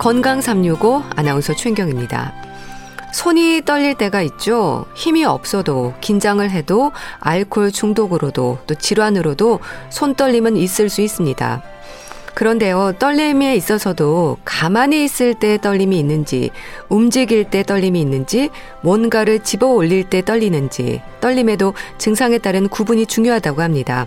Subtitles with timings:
[0.00, 2.32] 건강 365 아나운서 최인경입니다.
[3.12, 4.86] 손이 떨릴 때가 있죠.
[4.94, 9.60] 힘이 없어도 긴장을 해도 알코올 중독으로도 또 질환으로도
[9.90, 11.62] 손 떨림은 있을 수 있습니다.
[12.32, 16.48] 그런데요, 떨림에 있어서도 가만히 있을 때 떨림이 있는지,
[16.88, 18.48] 움직일 때 떨림이 있는지,
[18.80, 24.06] 뭔가를 집어 올릴 때 떨리는지, 떨림에도 증상에 따른 구분이 중요하다고 합니다.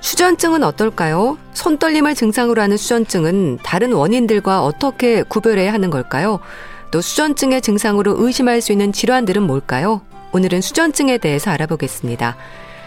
[0.00, 1.38] 수전증은 어떨까요?
[1.52, 6.40] 손떨림을 증상으로 하는 수전증은 다른 원인들과 어떻게 구별해야 하는 걸까요?
[6.90, 10.02] 또 수전증의 증상으로 의심할 수 있는 질환들은 뭘까요?
[10.32, 12.36] 오늘은 수전증에 대해서 알아보겠습니다.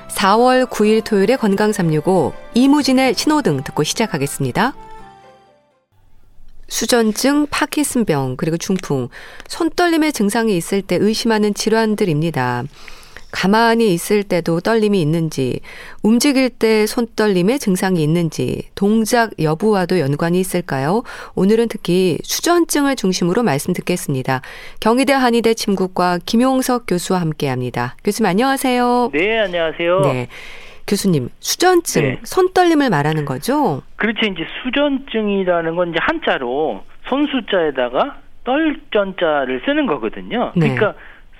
[0.09, 4.73] 4월 9일 토요일에 건강 365 이무진의 신호등 듣고 시작하겠습니다.
[6.67, 9.09] 수전증, 파키슨병, 그리고 중풍,
[9.47, 12.63] 손떨림의 증상이 있을 때 의심하는 질환들입니다.
[13.33, 15.59] 가만히 있을 때도 떨림이 있는지,
[16.03, 21.01] 움직일 때 손떨림의 증상이 있는지, 동작 여부와도 연관이 있을까요?
[21.33, 24.41] 오늘은 특히 수전증을 중심으로 말씀 듣겠습니다.
[24.79, 27.95] 경희대 한의대 침구과 김용석 교수와 함께 합니다.
[28.03, 29.09] 교수님 안녕하세요.
[29.11, 30.01] 네, 안녕하세요.
[30.01, 30.27] 네.
[30.85, 32.19] 교수님, 수전증, 네.
[32.23, 33.81] 손떨림을 말하는 거죠?
[33.95, 34.27] 그렇죠.
[34.27, 40.51] 이제 수전증이라는 건 이제 한자로 손수자에다가 떨전자를 쓰는 거거든요.
[40.55, 40.75] 네.
[40.75, 40.93] 그러니까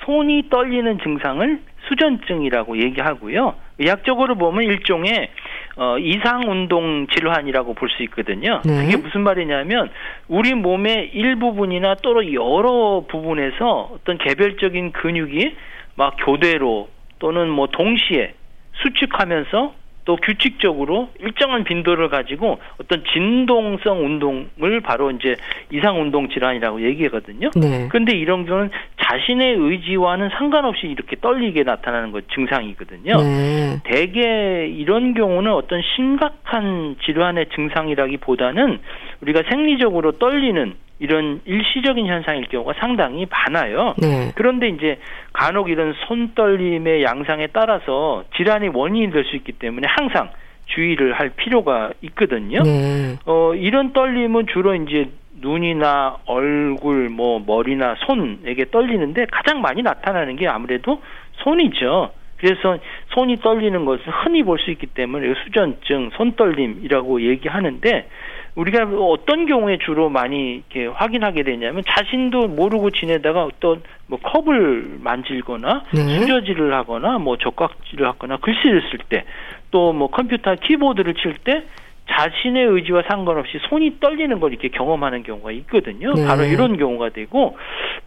[0.06, 3.56] 손이 떨리는 증상을 수전증이라고 얘기하고요.
[3.80, 5.30] 의학적으로 보면 일종의
[5.76, 8.62] 어, 이상 운동 질환이라고 볼 수 있거든요.
[8.66, 8.86] 네.
[8.86, 9.90] 그게 무슨 말이냐면
[10.28, 15.56] 우리 몸의 일부분이나 또는 여러 부분에서 어떤 개별적인 근육이
[15.96, 18.34] 막 교대로 또는 뭐 동시에
[18.82, 19.74] 수축하면서
[20.06, 25.36] 또 규칙적으로 일정한 빈도를 가지고 어떤 진동성 운동을 바로 이제
[25.72, 27.52] 이상 운동 질환이라고 얘기하거든요.
[27.56, 27.88] 네.
[27.90, 28.70] 그런데 이런 경우는
[29.02, 33.18] 자신의 의지와는 상관없이 이렇게 떨리게 나타나는 것 증상이거든요.
[33.18, 33.80] 네.
[33.84, 38.80] 대개 이런 경우는 어떤 심각한 질환의 증상이라기보다는
[39.24, 43.96] 우리가 생리적으로 떨리는 이런 일시적인 현상일 경우가 상당히 많아요.
[43.98, 44.32] 네.
[44.36, 45.00] 그런데 이제
[45.34, 50.30] 간혹 이런 손떨림의 양상에 따라서 질환의 원인이 될 수 있기 때문에 항상
[50.68, 52.62] 주의를 할 필요가 있거든요.
[52.64, 53.18] 네.
[53.26, 55.10] 어, 이런 떨림은 주로 이제
[55.42, 61.02] 눈이나 얼굴, 뭐 머리나 손에게 떨리는데 가장 많이 나타나는 게 아무래도
[61.44, 62.12] 손이죠.
[62.38, 62.78] 그래서
[63.14, 68.08] 손이 떨리는 것을 흔히 볼 수 있기 때문에 수전증, 손떨림이라고 얘기하는데
[68.56, 75.86] 우리가 어떤 경우에 주로 많이 이렇게 확인하게 되냐면 자신도 모르고 지내다가 어떤 뭐 컵을 만질거나
[75.94, 76.20] 네.
[76.20, 79.26] 수저질을 하거나 뭐 젓가락질을 하거나 글씨를 쓸 때
[79.72, 81.64] 또 뭐 컴퓨터 키보드를 칠 때
[82.10, 86.14] 자신의 의지와 상관없이 손이 떨리는 걸 이렇게 경험하는 경우가 있거든요.
[86.14, 86.28] 네.
[86.28, 87.58] 바로 이런 경우가 되고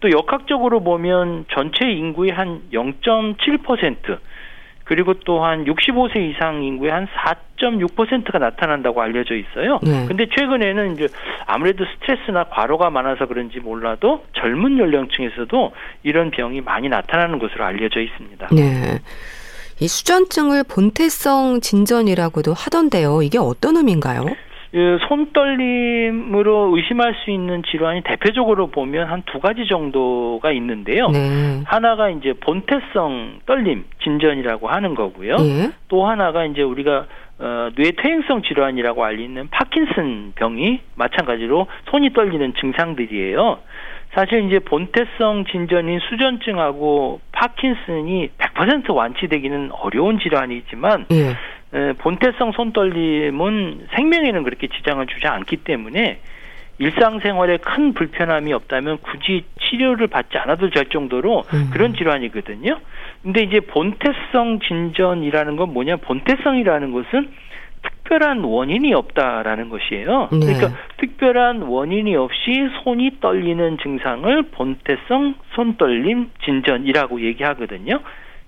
[0.00, 4.18] 또 역학적으로 보면 전체 인구의 한 0.7%
[4.86, 7.08] 그리고 또한 65세 이상 인구의 한
[7.58, 9.80] 4.6%가 나타난다고 알려져 있어요.
[9.82, 10.06] 네.
[10.06, 11.08] 근데 최근에는 이제
[11.44, 15.72] 아무래도 스트레스나 과로가 많아서 그런지 몰라도 젊은 연령층에서도
[16.04, 18.48] 이런 병이 많이 나타나는 것으로 알려져 있습니다.
[18.52, 19.00] 네.
[19.80, 23.22] 이 수전증을 본태성 진전이라고도 하던데요.
[23.22, 24.24] 이게 어떤 의미인가요?
[24.76, 31.08] 그 손떨림으로 의심할 수 있는 질환이 대표적으로 보면 한 두 가지 정도가 있는데요.
[31.08, 31.62] 네.
[31.64, 35.36] 하나가 이제 본태성 떨림 진전이라고 하는 거고요.
[35.38, 35.70] 네.
[35.88, 37.06] 또 하나가 이제 우리가
[37.38, 43.58] 어, 뇌퇴행성 질환이라고 알리는 파킨슨 병이 마찬가지로 손이 떨리는 증상들이에요.
[44.16, 51.34] 사실 이제 본태성 진전인 수전증하고 파킨슨이 100% 완치되기는 어려운 질환이지만 예.
[51.98, 56.20] 본태성 손떨림은 생명에는 그렇게 지장을 주지 않기 때문에
[56.78, 61.70] 일상생활에 큰 불편함이 없다면 굳이 치료를 받지 않아도 될 정도로 음.
[61.70, 62.78] 그런 질환이거든요.
[63.22, 65.96] 근데 이제 본태성 진전이라는 건 뭐냐?
[65.96, 67.28] 본태성이라는 것은
[68.06, 70.28] 특별한 원인이 없다라는 것이에요.
[70.32, 70.38] 네.
[70.38, 78.00] 그러니까 특별한 원인이 없이 손이 떨리는 증상을 본태성 손떨림 진전이라고 얘기하거든요.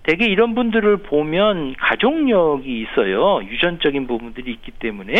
[0.05, 3.41] 대개 이런 분들을 보면 가족력이 있어요.
[3.45, 5.13] 유전적인 부분들이 있기 때문에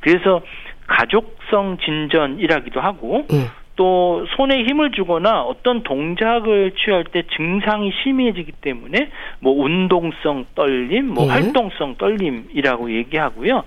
[0.00, 0.40] 그래서
[0.86, 3.46] 가족성 진전이라기도 하고 음.
[3.80, 11.24] 또 손에 힘을 주거나 어떤 동작을 취할 때 증상이 심해지기 때문에 뭐 운동성 떨림, 뭐
[11.24, 11.30] 음.
[11.30, 13.64] 활동성 떨림이라고 얘기하고요.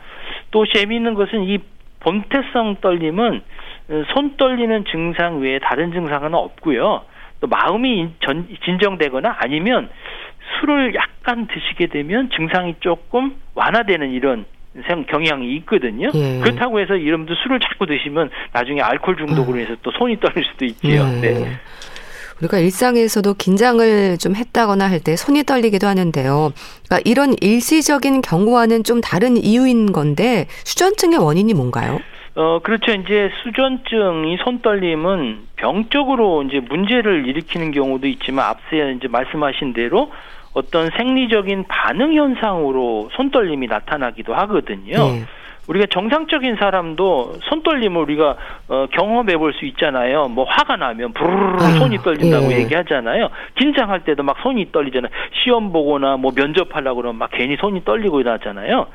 [0.52, 1.58] 또 재미있는 것은 이
[2.02, 3.42] 본태성 떨림은
[4.14, 7.06] 손 떨리는 증상 외에 다른 증상은 없고요.
[7.40, 9.90] 또 마음이 전, 진정되거나 아니면
[10.60, 14.46] 술을 약간 드시게 되면 증상이 조금 완화되는 이런
[15.10, 16.10] 경향이 있거든요.
[16.14, 16.40] 예.
[16.40, 21.04] 그렇다고 해서 여러분들 술을 자꾸 드시면 나중에 알코올 중독으로 해서 또 손이 떨릴 수도 있지요.
[21.18, 21.22] 예.
[21.22, 21.52] 네.
[22.42, 26.52] 우리가 일상에서도 긴장을 좀 했다거나 할 때 손이 떨리기도 하는데요.
[26.88, 32.00] 그러니까 이런 일시적인 경우와는 좀 다른 이유인 건데 수전증의 원인이 뭔가요?
[32.36, 32.92] 어, 그렇죠.
[32.94, 40.12] 이제 수전증이 손떨림은 병적으로 이제 문제를 일으키는 경우도 있지만 앞서 이제 말씀하신 대로
[40.54, 44.98] 어떤 생리적인 반응 현상으로 손떨림이 나타나기도 하거든요.
[44.98, 45.24] 네.
[45.68, 48.36] 우리가 정상적인 사람도 손떨림을 우리가
[48.68, 50.28] 어, 경험해 볼 수 있잖아요.
[50.28, 52.58] 뭐 화가 나면 부르르 손이 떨린다고 예.
[52.64, 53.30] 얘기하잖아요.
[53.56, 55.12] 긴장할 때도 막 손이 떨리잖아요.
[55.44, 58.88] 시험 보거나 뭐 면접하려고 그러면 막 괜히 손이 떨리고 이러잖아요.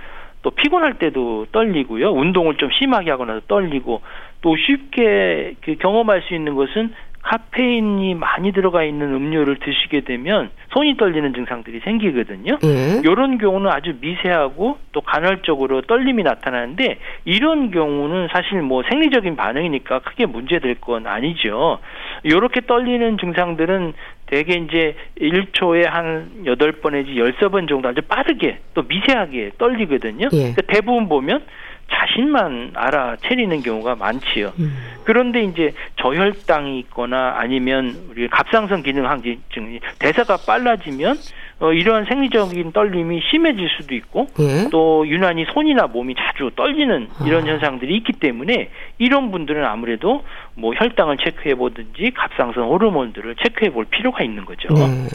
[0.43, 2.11] 또 피곤할 때도 떨리고요.
[2.13, 4.03] 운동을 좀 심하게 하거나 떨리고
[4.41, 6.93] 또 쉽게 그 경험할 수 있는 것은
[7.23, 12.59] 카페인이 많이 들어가 있는 음료를 드시게 되면 손이 떨리는 증상들이 생기거든요.
[12.65, 13.01] 예.
[13.05, 20.27] 이런 경우는 아주 미세하고 또 간헐적으로 떨림이 나타나는데 이런 경우는 사실 뭐 생리적인 반응이니까 크게
[20.27, 21.81] 문제될 건 아니죠.
[22.23, 23.93] 이렇게 떨리는 증상들은
[24.31, 30.29] 대개 이제 1초에 한 8번 내지 16번 정도 아주 빠르게 또 미세하게 떨리거든요.
[30.33, 30.39] 예.
[30.39, 31.45] 그러니까 대부분 보면
[31.91, 34.53] 자신만 알아채리는 경우가 많지요.
[34.59, 34.77] 음.
[35.05, 41.17] 그런데 이제 저혈당이 있거나 아니면 우리 갑상선 기능 항진증이 대사가 빨라지면
[41.61, 44.69] 어, 이러한 생리적인 떨림이 심해질 수도 있고 예?
[44.71, 47.53] 또 유난히 손이나 몸이 자주 떨리는 이런 아.
[47.53, 50.23] 현상들이 있기 때문에 이런 분들은 아무래도
[50.55, 54.69] 뭐 혈당을 체크해 보든지 갑상선 호르몬들을 체크해 볼 필요가 있는 거죠.
[54.73, 55.09] 네.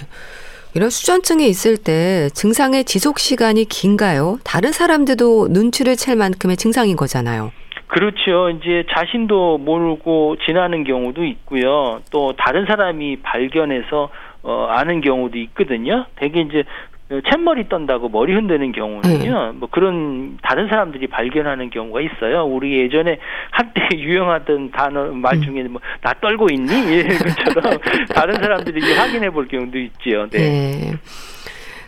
[0.75, 4.39] 이런 수전증이 있을 때 증상의 지속 시간이 긴가요?
[4.43, 7.51] 다른 사람들도 눈치를 챌 만큼의 증상인 거잖아요.
[7.87, 8.49] 그렇죠.
[8.49, 12.01] 이제 자신도 모르고 지나는 경우도 있고요.
[12.09, 14.09] 또 다른 사람이 발견해서
[14.43, 16.05] 어, 아는 경우도 있거든요.
[16.17, 16.63] 대개 이제
[17.09, 19.57] 그 챗머리 떤다고 머리 흔드는 경우는요, 네.
[19.57, 22.45] 뭐 그런 다른 사람들이 발견하는 경우가 있어요.
[22.45, 23.19] 우리 예전에
[23.51, 25.41] 한때 유행하던 단어 말 음.
[25.43, 27.77] 중에 뭐 나 떨고 있니 이런 것처럼
[28.13, 30.27] 다른 사람들이 확인해 볼 경우도 있지요.
[30.29, 30.39] 네.
[30.39, 30.93] 네.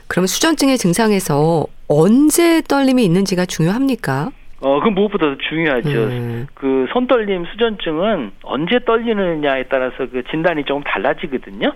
[0.07, 4.29] 그럼 수전증의 증상에서 언제 떨림이 있는지가 중요합니까?
[4.61, 5.89] 어, 그 무엇보다도 중요하죠.
[5.89, 6.47] 음.
[6.53, 11.73] 그 손떨림 수전증은 언제 떨리느냐에 따라서 그 진단이 조금 달라지거든요.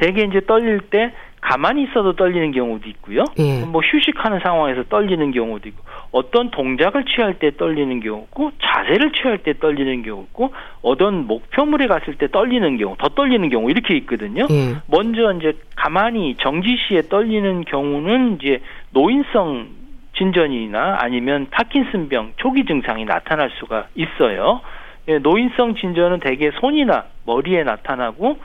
[0.00, 1.12] 대개 이제 떨릴 때
[1.42, 3.24] 가만히 있어도 떨리는 경우도 있고요.
[3.38, 3.64] 예.
[3.64, 9.54] 뭐 휴식하는 상황에서 떨리는 경우도 있고 어떤 동작을 취할 때 떨리는 경우고 자세를 취할 때
[9.58, 10.52] 떨리는 경우고
[10.82, 14.46] 어떤 목표물에 갔을 때 떨리는 경우 더 떨리는 경우 이렇게 있거든요.
[14.50, 14.76] 예.
[14.86, 18.60] 먼저 이제 가만히 정지시에 떨리는 경우는 이제
[18.90, 19.80] 노인성
[20.16, 24.60] 진전이나 아니면 파킨슨병 초기 증상이 나타날 수가 있어요.
[25.08, 28.38] 예, 노인성 진전은 대개 손이나 머리에 나타나고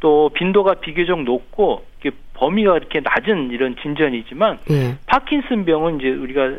[0.00, 1.84] 또 빈도가 비교적 높고
[2.34, 4.96] 범위가 이렇게 낮은 이런 진전이지만 예.
[5.06, 6.52] 파킨슨병은 이제 우리가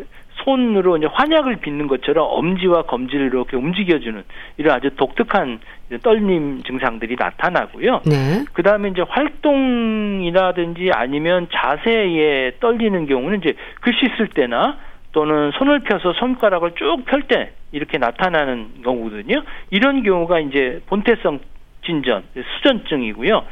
[0.44, 4.24] 손으로 이제 환약을 빚는 것처럼 엄지와 검지를 이렇게 움직여주는
[4.58, 5.60] 이런 아주 독특한
[6.04, 8.02] 떨림 증상들이 나타나고요.
[8.06, 8.46] 네.
[8.54, 9.02] 그 다음에 이제
[9.82, 14.78] 활동이라든지 아니면 자세에 떨리는 경우는 이제 글씨 쓸 때나
[15.14, 19.44] 또는 손을 펴서 손가락을 쭉 펼 때 이렇게 나타나는 경우거든요.
[19.70, 21.40] 이런 경우가 이제 본태성
[21.86, 22.24] 진전,
[22.58, 23.44] 수전증이고요.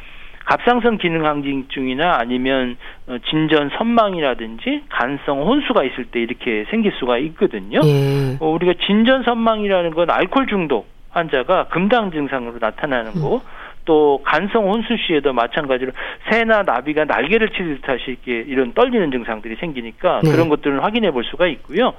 [0.45, 2.75] 갑상선 기능 항진증이나 아니면
[3.07, 7.81] 어, 진전 선망이라든지 간성 혼수가 있을 때 이렇게 생길 수가 있거든요.
[7.83, 8.37] 예.
[8.39, 13.35] 어, 우리가 진전 선망이라는 건 알코올 중독 환자가 금당 증상으로 나타나는 거.
[13.35, 13.39] 음.
[13.85, 15.91] 또 간성 혼수 시에도 마찬가지로
[16.29, 20.31] 새나 나비가 날개를 치듯하시 이렇게 이런 떨리는 증상들이 생기니까 네.
[20.31, 21.93] 그런 것들을 확인해 볼 수가 있고요.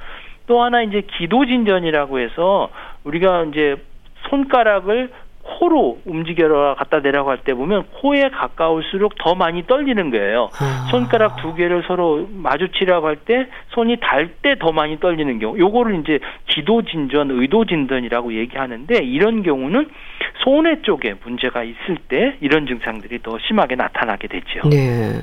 [0.46, 2.70] 또 하나 이제 기도 진전이라고 해서
[3.04, 3.76] 우리가 이제
[4.28, 5.10] 손가락을
[5.58, 10.50] 코로 움직여라 갖다 내라고 할 때 보면 코에 가까울수록 더 많이 떨리는 거예요.
[10.60, 10.88] 아.
[10.90, 15.58] 손가락 두 개를 서로 마주치라고 할 때 손이 닿을 때 더 많이 떨리는 경우.
[15.58, 19.88] 요거를 이제 기도 진전, 의도 진전이라고 얘기하는데 이런 경우는
[20.44, 24.68] 손해 쪽에 문제가 있을 때 이런 증상들이 더 심하게 나타나게 되죠.
[24.68, 25.20] 네.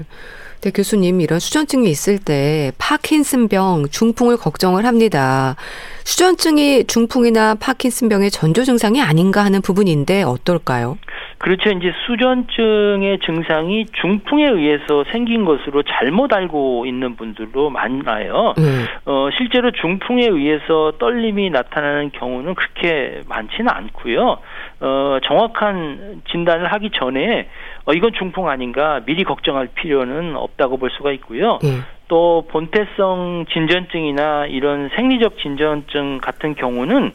[0.61, 5.55] 네, 교수님, 이런 수전증이 있을 때 파킨슨병, 중풍을 걱정을 합니다.
[6.03, 10.97] 수전증이 중풍이나 파킨슨병의 전조 증상이 아닌가 하는 부분인데 어떨까요?
[11.39, 11.69] 그렇죠.
[11.69, 18.55] 이제 수전증의 증상이 중풍에 의해서 생긴 것으로 잘못 알고 있는 분들도 많아요.
[18.57, 18.85] 음.
[19.05, 24.39] 어, 실제로 중풍에 의해서 떨림이 나타나는 경우는 그렇게 많지는 않고요.
[24.79, 27.47] 어, 정확한 진단을 하기 전에
[27.85, 31.59] 어, 이건 중풍 아닌가 미리 걱정할 필요는 없다고 볼 수가 있고요.
[31.63, 31.69] 예.
[32.07, 37.11] 또 본태성 진전증이나 이런 생리적 진전증 같은 경우는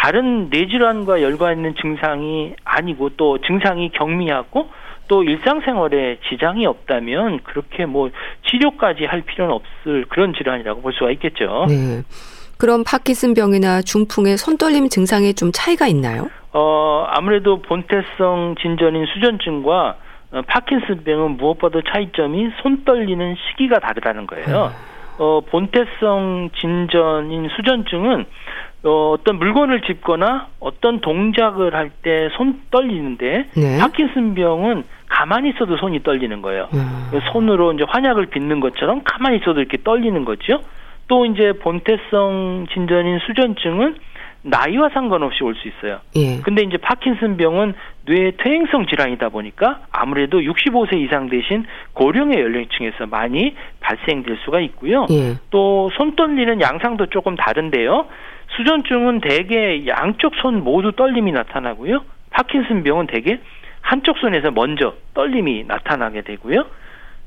[0.00, 4.70] 다른 뇌질환과 연관있는 증상이 아니고 또 증상이 경미하고
[5.08, 8.10] 또 일상생활에 지장이 없다면 그렇게 뭐
[8.48, 11.66] 치료까지 할 필요는 없을 그런 질환이라고 볼 수가 있겠죠.
[11.68, 12.02] 네.
[12.56, 16.30] 그럼 파킨슨병이나 중풍의 손떨림 증상에 좀 차이가 있나요?
[16.52, 19.96] 어, 아무래도 본태성 진전인 수전증과
[20.32, 24.72] 어, 파킨슨병은 무엇보다 차이점이 손 떨리는 시기가 다르다는 거예요.
[25.18, 28.24] 어, 본태성 진전인 수전증은
[28.82, 33.78] 어, 어떤 물건을 짚거나 어떤 동작을 할 때 손 떨리는데 네.
[33.78, 36.68] 파킨슨병은 가만히 있어도 손이 떨리는 거예요.
[36.72, 37.10] 음.
[37.32, 40.60] 손으로 이제 환약을 빚는 것처럼 가만히 있어도 이렇게 떨리는 거죠.
[41.08, 43.96] 또 이제 본태성 진전인 수전증은
[44.42, 45.98] 나이와 상관없이 올 수 있어요.
[46.16, 46.40] 예.
[46.42, 47.74] 근데 이제 파킨슨병은
[48.06, 55.04] 뇌 퇴행성 질환이다 보니까 아무래도 65세 이상 대신 고령의 연령층에서 많이 발생될 수가 있고요.
[55.10, 55.34] 예.
[55.50, 58.06] 또손 떨리는 양상도 조금 다른데요.
[58.56, 62.04] 수전증은 대개 양쪽 손 모두 떨림이 나타나고요.
[62.30, 63.38] 파킨슨 병은 대개
[63.80, 66.66] 한쪽 손에서 먼저 떨림이 나타나게 되고요.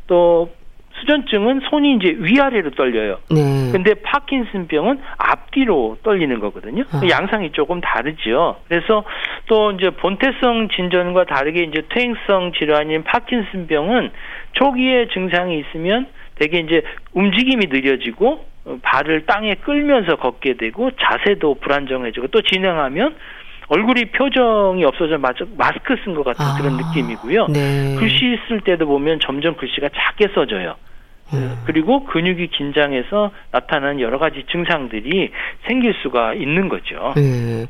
[0.08, 0.52] 또
[1.00, 3.18] 수전증은 손이 이제 위아래로 떨려요.
[3.32, 3.72] 네.
[3.72, 6.84] 근데 파킨슨 병은 앞뒤로 떨리는 거거든요.
[6.92, 7.02] 아.
[7.10, 8.58] 양상이 조금 다르죠.
[8.68, 9.04] 그래서
[9.48, 14.12] 또 이제 본태성 진전과 다르게 이제 퇴행성 질환인 파킨슨 병은
[14.54, 18.46] 초기에 증상이 있으면 대개 이제 움직임이 느려지고
[18.82, 23.16] 발을 땅에 끌면서 걷게 되고 자세도 불안정해지고 또 진행하면
[23.68, 27.48] 얼굴이 표정이 없어져 마스크 쓴 것 같은 아, 그런 느낌이고요.
[27.48, 27.96] 네.
[27.98, 30.76] 글씨 쓸 때도 보면 점점 글씨가 작게 써져요.
[31.34, 31.58] 음.
[31.66, 35.32] 그리고 근육이 긴장해서 나타나는 여러 가지 증상들이
[35.68, 37.14] 생길 수가 있는 거죠.
[37.16, 37.66] 네.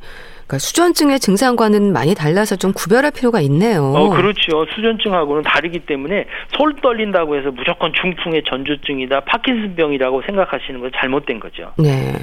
[0.54, 3.84] 그러니까 수전증의 증상과는 많이 달라서 좀 구별할 필요가 있네요.
[3.84, 4.66] 어, 그렇죠.
[4.76, 11.74] 수전증하고는 다르기 때문에 솔 떨린다고 해서 무조건 중풍의 전조증이다, 파킨슨병이라고 생각하시는 건 잘못된 거죠.
[11.78, 12.14] 네.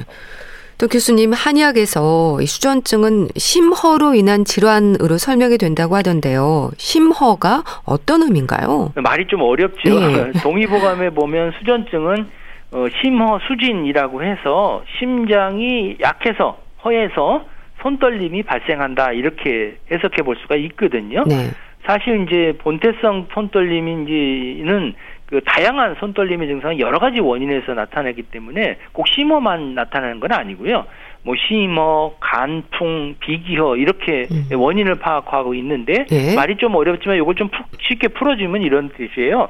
[0.79, 6.71] 또 교수님 한의학에서 이 수전증은 심허로 인한 질환으로 설명이 된다고 하던데요.
[6.79, 8.93] 심허가 어떤 의미인가요?
[8.95, 10.01] 말이 좀 어렵죠.
[10.01, 10.33] 네.
[10.43, 12.29] 동의보감에 보면 수전증은
[12.73, 17.45] 어, 심허 수진이라고 해서 심장이 약해서 허해서
[17.83, 21.25] 손떨림이 발생한다 이렇게 해석해 볼 수가 있거든요.
[21.25, 21.51] 네.
[21.85, 24.95] 사실 이제 본태성 손떨림인지는
[25.27, 30.85] 그 다양한 손떨림의 증상은 여러 가지 원인에서 나타나기 때문에 꼭 심어만 나타나는 건 아니고요.
[31.23, 34.49] 뭐 심어, 간풍, 비기허 이렇게 음.
[34.53, 36.35] 원인을 파악하고 있는데 네.
[36.35, 37.49] 말이 좀 어렵지만 이걸 좀
[37.81, 39.49] 쉽게 풀어주면 이런 뜻이에요.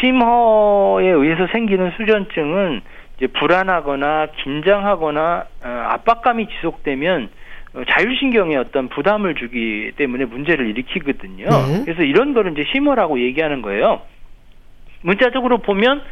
[0.00, 2.80] 심허에 의해서 생기는 수전증은
[3.16, 7.43] 이제 불안하거나 긴장하거나 어, 압박감이 지속되면 어,
[7.88, 11.46] 자율신경에 어떤 부담을 주기 때문에 문제를 일으키거든요.
[11.48, 11.82] 네.
[11.84, 14.02] 그래서 이런 거를 이제 심어라고 얘기하는 거예요.
[15.02, 16.02] 문자적으로 보면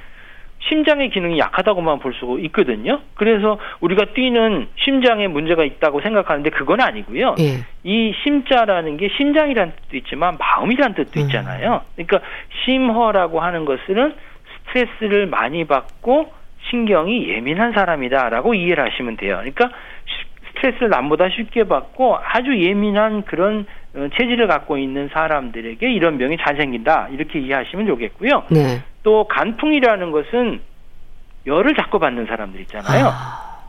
[0.69, 3.01] 심장의 기능이 약하다고만 볼 수 있거든요.
[3.15, 7.37] 그래서 우리가 뛰는 심장에 문제가 있다고 생각하는데 그건 아니고요.
[7.41, 7.65] 예.
[7.85, 11.27] 이 심자라는 게 심장이라는 뜻도 있지만 마음이라는 뜻도 음.
[11.27, 11.83] 있잖아요.
[11.97, 12.21] 그러니까
[12.65, 14.15] 심허라고 하는 것은
[14.67, 16.33] 스트레스를 많이 받고
[16.71, 19.37] 신경이 예민한 사람이다라고 이해를 하시면 돼요.
[19.39, 19.71] 그러니까
[20.63, 26.57] 스트레스를 남보다 쉽게 받고 아주 예민한 그런 어, 체질을 갖고 있는 사람들에게 이런 병이 잘
[26.57, 28.45] 생긴다 이렇게 이해하시면 좋겠고요.
[28.51, 28.83] 네.
[29.03, 30.61] 또 간풍이라는 것은
[31.47, 33.07] 열을 자꾸 받는 사람들 있잖아요.
[33.09, 33.69] 아.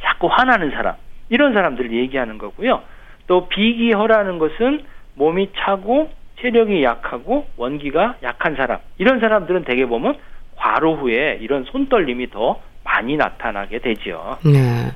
[0.00, 0.94] 자꾸 화나는 사람
[1.28, 2.82] 이런 사람들을 얘기하는 거고요.
[3.26, 4.84] 또 비기허라는 것은
[5.16, 10.16] 몸이 차고 체력이 약하고 원기가 약한 사람 이런 사람들은 대개 보면
[10.56, 14.38] 과로 후에 이런 손떨림이 더 많이 나타나게 되죠.
[14.44, 14.92] 네.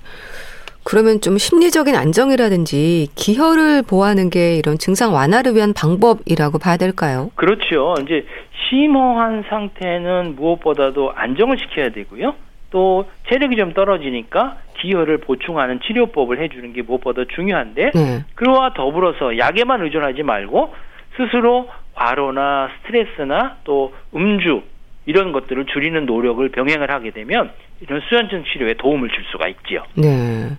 [0.84, 7.30] 그러면 좀 심리적인 안정이라든지 기혈을 보호하는 게 이런 증상 완화를 위한 방법이라고 봐야 될까요?
[7.34, 7.94] 그렇죠.
[8.02, 8.26] 이제
[8.68, 12.34] 심호한 상태는 무엇보다도 안정을 시켜야 되고요.
[12.70, 18.24] 또 체력이 좀 떨어지니까 기혈을 보충하는 치료법을 해주는 게 무엇보다 중요한데 네.
[18.34, 20.74] 그와 더불어서 약에만 의존하지 말고
[21.16, 24.62] 스스로 과로나 스트레스나 또 음주
[25.06, 29.84] 이런 것들을 줄이는 노력을 병행을 하게 되면 이런 수전증 치료에 도움을 줄 수가 있지요.
[29.94, 30.50] 네.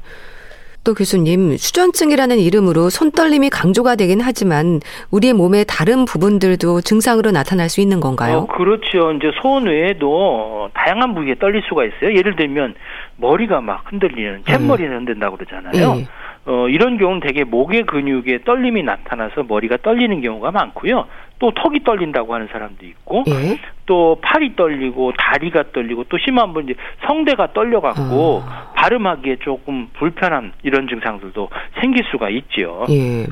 [0.84, 4.82] 또 교수님, 수전증이라는 이름으로 손떨림이 강조가 되긴 하지만
[5.12, 8.40] 우리의 몸의 다른 부분들도 증상으로 나타날 수 있는 건가요?
[8.40, 9.14] 어, 그렇죠.
[9.14, 12.18] 이제 손 외에도 다양한 부위에 떨릴 수가 있어요.
[12.18, 12.76] 예를 들면
[13.16, 14.98] 머리가 막 흔들리는 챗머리는 음.
[14.98, 15.96] 흔든다고 그러잖아요.
[15.96, 16.08] 네.
[16.46, 21.08] 어, 이런 경우는 대개 목의 근육에 떨림이 나타나서 머리가 떨리는 경우가 많고요.
[21.40, 23.60] 또 턱이 떨린다고 하는 사람도 있고, 예?
[23.86, 28.72] 또 팔이 떨리고 다리가 떨리고 또 심한 분 이제 성대가 떨려갖고 아.
[28.76, 31.50] 발음하기에 조금 불편한 이런 증상들도
[31.82, 32.86] 생길 수가 있죠.
[32.90, 33.26] 예.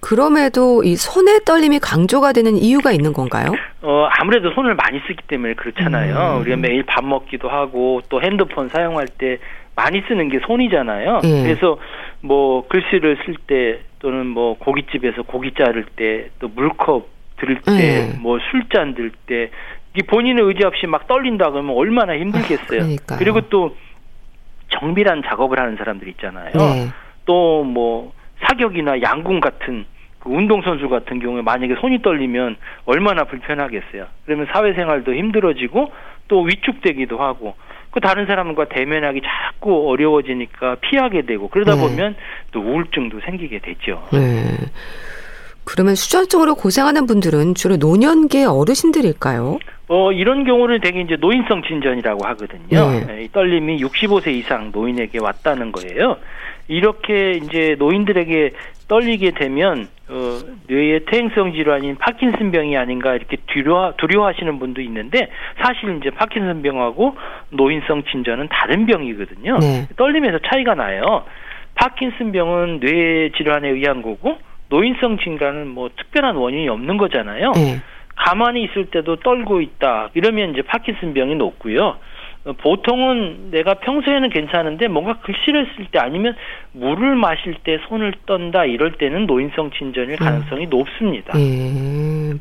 [0.00, 3.52] 그럼에도 이 손의 떨림이 강조가 되는 이유가 있는 건가요?
[3.82, 6.36] 어, 아무래도 손을 많이 쓰기 때문에 그렇잖아요.
[6.36, 6.40] 음.
[6.42, 9.38] 우리가 매일 밥 먹기도 하고 또 핸드폰 사용할 때
[9.74, 11.20] 많이 쓰는 게 손이잖아요.
[11.24, 11.42] 예.
[11.42, 11.78] 그래서
[12.22, 17.08] 뭐 글씨를 쓸 때 또는 뭐 고깃집에서 고기 자를 때 또 물컵
[17.38, 19.50] 들을 때뭐 술잔 들 때
[19.98, 22.82] 이 본인의 의지 없이 막 떨린다 그러면 얼마나 힘들겠어요.
[23.08, 23.74] 아, 그리고 또
[24.68, 26.52] 정밀한 작업을 하는 사람들 있잖아요.
[26.52, 26.88] 네.
[27.24, 29.86] 또뭐 사격이나 양궁 같은
[30.18, 34.06] 그 운동선수 같은 경우에 만약에 손이 떨리면 얼마나 불편하겠어요.
[34.26, 35.90] 그러면 사회생활도 힘들어지고
[36.28, 37.54] 또 위축되기도 하고
[37.96, 41.80] 그 다른 사람과 대면하기 자꾸 어려워지니까 피하게 되고 그러다 네.
[41.80, 42.14] 보면
[42.52, 44.06] 또 우울증도 생기게 되죠.
[44.12, 44.54] 네.
[45.64, 49.58] 그러면 수전증으로 고생하는 분들은 주로 노년계 어르신들일까요?
[49.88, 52.90] 어, 이런 경우는 대개 이제 노인성 진전이라고 하거든요.
[52.90, 53.06] 네.
[53.06, 56.18] 네 떨림이 65세 이상 노인에게 왔다는 거예요.
[56.68, 58.52] 이렇게 이제 노인들에게
[58.88, 65.28] 떨리게 되면 어, 뇌의 퇴행성 질환인 파킨슨병이 아닌가 이렇게 두려워, 두려워하시는 분도 있는데
[65.62, 67.16] 사실 이제 파킨슨병하고
[67.50, 69.58] 노인성 진전은 다른 병이거든요.
[69.58, 69.88] 네.
[69.96, 71.24] 떨림에서 차이가 나요.
[71.74, 77.52] 파킨슨병은 뇌 질환에 의한 거고 노인성 진간은 뭐 특별한 원인이 없는 거잖아요.
[77.52, 77.80] 네.
[78.16, 80.10] 가만히 있을 때도 떨고 있다.
[80.14, 81.96] 이러면 이제 파킨슨병이 높고요.
[82.46, 86.34] 어, 보통은 내가 평소에는 괜찮은데 뭔가 글씨를 쓸 때 아니면
[86.72, 90.16] 물을 마실 때 손을 떤다 이럴 때는 노인성 진전일 음.
[90.16, 90.70] 가능성이 음.
[90.70, 91.38] 높습니다.
[91.38, 92.34] 예.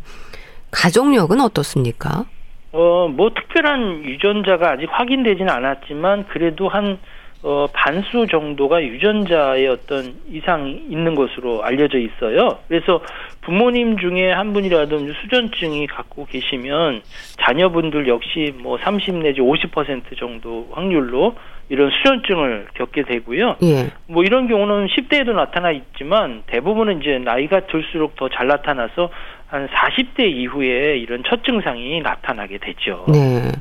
[0.71, 2.25] 가족력은 어떻습니까?
[2.71, 7.00] 어, 뭐 특별한 유전자가 아직 확인되지는 않았지만 그래도 한
[7.47, 12.57] 어, 반수 정도가 유전자의 어떤 이상이 있는 것으로 알려져 있어요.
[12.67, 13.01] 그래서
[13.41, 17.03] 부모님 중에 한 분이라도 수전증이 갖고 계시면
[17.45, 21.35] 자녀분들 역시 뭐 30 내지 50% 정도 확률로
[21.69, 23.57] 이런 수전증을 겪게 되고요.
[23.61, 23.91] 예.
[24.07, 29.11] 뭐 이런 경우는 10대에도 나타나 있지만 대부분은 이제 나이가 들수록 더 잘 나타나서
[29.45, 33.05] 한 40대 이후에 이런 첫 증상이 나타나게 되죠.
[33.07, 33.51] 네.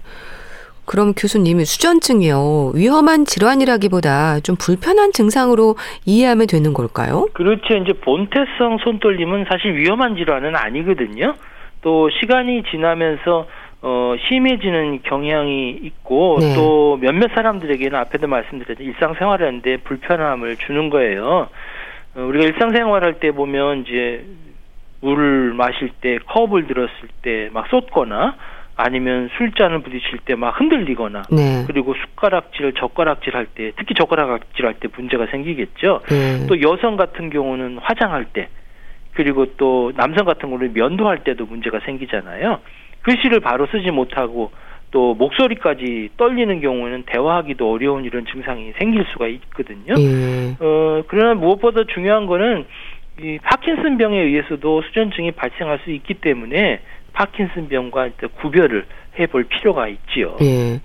[0.87, 2.73] 그럼 교수님이 수전증이요.
[2.75, 7.29] 위험한 질환이라기보다 좀 불편한 증상으로 이해하면 되는 걸까요?
[7.33, 7.75] 그렇죠.
[7.77, 11.35] 이제 본태성 손떨림은 사실 위험한 질환은 아니거든요.
[11.83, 13.47] 또 시간이 지나면서
[13.87, 16.55] 어, 심해지는 경향이 있고 네.
[16.55, 21.49] 또 몇몇 사람들에게는 앞에도 말씀드렸듯이 일상생활하는데 불편함을 주는 거예요.
[22.15, 24.25] 어, 우리가 일상생활할 때 보면 이제
[25.03, 28.37] 물을 마실 때 컵을 들었을 때 막 쏟거나
[28.77, 31.65] 아니면 술잔을 부딪힐 때 막 흔들리거나 네.
[31.67, 36.01] 그리고 숟가락질, 젓가락질 할 때 특히 젓가락질 할 때 문제가 생기겠죠.
[36.09, 36.47] 네.
[36.49, 38.49] 또 여성 같은 경우는 화장할 때
[39.15, 42.59] 그리고 또 남성 같은 경우는 면도할 때도 문제가 생기잖아요.
[43.03, 44.51] 글씨를 바로 쓰지 못하고
[44.91, 49.95] 또 목소리까지 떨리는 경우는 대화하기도 어려운 이런 증상이 생길 수가 있거든요.
[49.95, 50.57] 네.
[50.59, 52.65] 어, 그러나 무엇보다 중요한 거는
[53.21, 56.81] 이 파킨슨 병에 의해서도 수전증이 발생할 수 있기 때문에
[57.15, 58.85] 파킨슨병과 구별을
[59.19, 60.37] 해볼 필요가 있지요.
[60.43, 60.81] 예.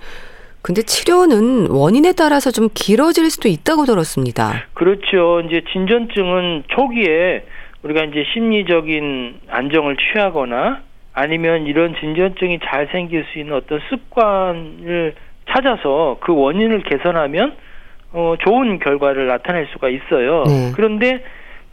[0.62, 4.52] 근데 치료는 원인에 따라서 좀 길어질 수도 있다고 들었습니다.
[4.74, 5.42] 그렇죠.
[5.42, 7.46] 이제 진전증은 초기에
[7.84, 10.82] 우리가 이제 심리적인 안정을 취하거나
[11.14, 15.16] 아니면 이런 진전증이 잘 생길 수 있는 어떤 습관을
[15.50, 17.56] 찾아서 그 원인을 개선하면
[18.12, 20.44] 어, 좋은 결과를 나타낼 수가 있어요.
[20.46, 20.72] 네.
[20.76, 21.24] 그런데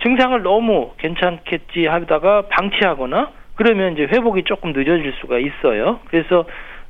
[0.02, 6.00] 증상을 너무 괜찮겠지 하다가 방치하거나 그러면 이제 회복이 조금 늦어질 수가 있어요.
[6.08, 6.44] 그래서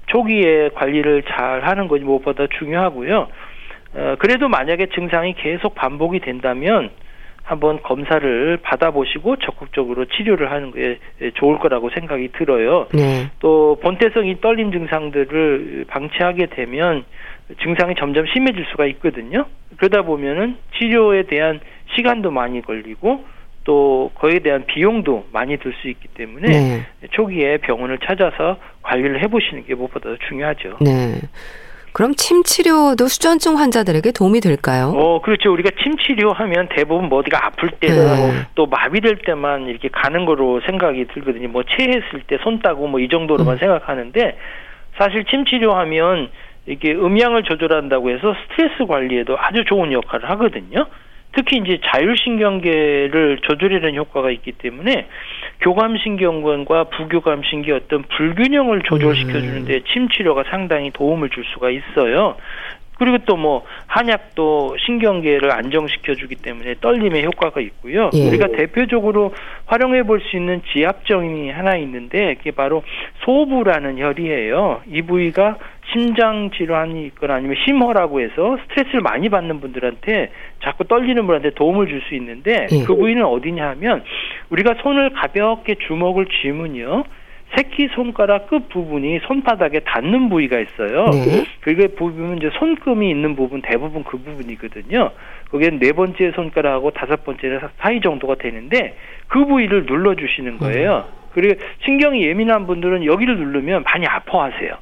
[0.07, 3.29] 초기에 관리를 잘 하는 것이 무엇보다 중요하고요.
[3.95, 6.91] 어, 그래도 만약에 증상이 계속 반복이 된다면
[7.47, 10.99] 한번 검사를 받아보시고 적극적으로 치료를 하는 게
[11.35, 12.89] 좋을 거라고 생각이 들어요.
[12.93, 13.31] 네.
[13.39, 17.05] 또 본태성이 떨림 증상들을 방치하게 되면
[17.63, 19.47] 증상이 점점 심해질 수가 있거든요.
[19.77, 21.61] 그러다 보면은 치료에 대한
[21.95, 23.25] 시간도 많이 걸리고
[23.67, 26.87] 또 그에 대한 비용도 많이 들 수 있기 때문에 네.
[27.11, 30.79] 초기에 병원을 찾아서 관리를 해보시는 게 무엇보다 중요하죠.
[30.81, 31.21] 네.
[31.93, 34.93] 그럼 침 치료도 수전증 환자들에게 도움이 될까요?
[34.95, 35.51] 어, 그렇죠.
[35.53, 38.33] 우리가 침 치료하면 대부분 뭐 어디가 아플 때나 네.
[38.55, 41.49] 또 마비될 때만 이렇게 가는 거로 생각이 들거든요.
[41.49, 43.59] 뭐 체했을 때 손 따고 뭐 이 정도로만 음.
[43.59, 44.37] 생각하는데
[44.99, 46.31] 사실 침 치료하면
[46.67, 50.87] 이게 음양을 조절한다고 해서 스트레스 관리에도 아주 좋은 역할을 하거든요.
[51.37, 55.07] 특히 이제 자율신경계를 조절하는 효과가 있기 때문에
[55.61, 59.81] 교감신경관과 부교감신경 어떤 불균형을 조절시켜 주는데 음.
[59.93, 62.37] 침 치료가 상당히 도움을 줄 수가 있어요.
[62.99, 68.11] 그리고 또 뭐 한약도 신경계를 안정시켜 주기 때문에 떨림의 효과가 있고요.
[68.15, 68.29] 예.
[68.29, 69.35] 우리가 대표적으로
[69.67, 72.83] 활용해 볼 수 있는 지압정이 하나 있는데 그게 바로
[73.25, 74.81] 소부라는 혈이에요.
[74.91, 75.59] 이 부위가
[75.93, 80.31] 심장 질환이 있거나 아니면 심허라고 해서 스트레스를 많이 받는 분들한테
[80.63, 82.85] 자꾸 떨리는 분한테 도움을 줄 수 있는데 예.
[82.85, 84.03] 그 부위는 어디냐 하면
[84.51, 87.05] 우리가 손을 가볍게 주먹을 쥐면요.
[87.55, 91.07] 새끼 손가락 끝 부분이 손바닥에 닿는 부위가 있어요.
[91.11, 91.45] 네.
[91.61, 95.11] 그게 부분은 이제 손금이 있는 부분 대부분 그 부분이거든요.
[95.51, 98.97] 그게 네 번째 손가락하고 다섯 번째 사이 정도가 되는데
[99.29, 101.05] 그 부위를 눌러 주시는 거예요.
[101.09, 101.27] 음.
[101.37, 104.73] 그리고 신경이 예민한 분들은 여기를 누르면 많이 아파하세요.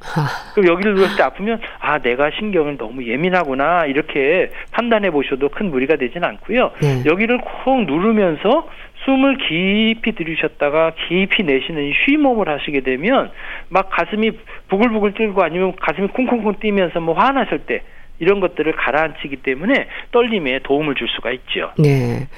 [0.55, 5.97] 그럼 여기를 눌렀을 때 아프면 아 내가 신경을 너무 예민하구나 이렇게 판단해 보셔도 큰 무리가
[5.97, 6.71] 되지는 않고요.
[6.81, 7.03] 네.
[7.07, 8.69] 여기를 콕 누르면서
[9.05, 13.31] 숨을 깊이 들이셨다가 깊이 내쉬는 쉼호흡을 하시게 되면
[13.69, 14.33] 막 가슴이
[14.69, 17.83] 부글부글 뛰고 아니면 가슴이 쿵쿵쿵 뛰면서 뭐 화나실 때
[18.21, 21.73] 이런 것들을 가라앉히기 때문에 떨림에 도움을 줄 수가 있죠.
[21.79, 22.29] 네.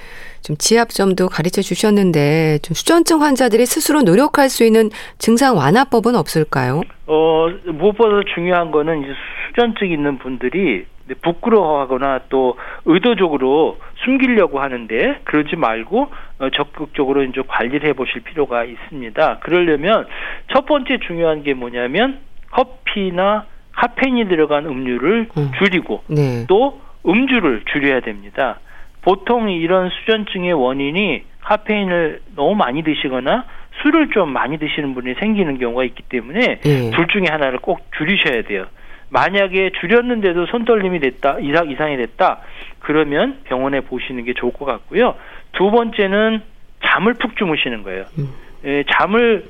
[0.42, 6.82] 좀 지압점도 가르쳐 주셨는데 좀 수전증 환자들이 스스로 노력할 수 있는 증상 완화법은 없을까요?
[7.06, 9.12] 어, 무엇보다 중요한 거는 이제
[9.48, 18.22] 수전증 있는 분들이 부끄러워하거나 또 의도적으로 숨기려고 하는데 그러지 말고 어, 적극적으로 이제 관리를 해보실
[18.22, 19.38] 필요가 있습니다.
[19.40, 20.06] 그러려면
[20.52, 22.18] 첫 번째 중요한 게 뭐냐면
[22.50, 25.50] 커피나 카페인이 들어간 음료를 음.
[25.58, 26.46] 줄이고 네.
[26.48, 28.58] 또 음주를 줄여야 됩니다.
[29.02, 33.44] 보통 이런 수전증의 원인이 카페인을 너무 많이 드시거나
[33.82, 36.90] 술을 좀 많이 드시는 분이 생기는 경우가 있기 때문에 네.
[36.90, 38.66] 둘 중에 하나를 꼭 줄이셔야 돼요.
[39.10, 42.40] 만약에 줄였는데도 손떨림이 됐다 이상 이상이 됐다
[42.80, 45.14] 그러면 병원에 보시는 게 좋을 것 같고요.
[45.52, 46.42] 두 번째는
[46.84, 48.04] 잠을 푹 주무시는 거예요.
[48.18, 48.28] 음.
[48.64, 49.44] 예, 잠을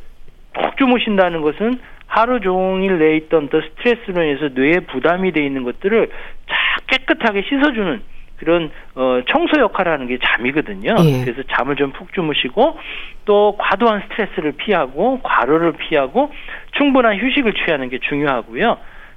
[0.54, 6.08] 푹 주무신다는 것은 하루 종일 내 있던 더 스트레스로 인해서 뇌에 부담이 돼 있는 것들을
[6.48, 8.02] 쫙 깨끗하게 씻어주는
[8.36, 10.94] 그런 어 청소 역할을 하는 게 잠이거든요.
[11.04, 11.24] 예.
[11.24, 12.78] 그래서 잠을 좀 푹 주무시고
[13.24, 16.32] 또 과도한 스트레스를 피하고 과로를 피하고
[16.72, 18.76] 충분한 휴식을 취하는 게 중요하고요.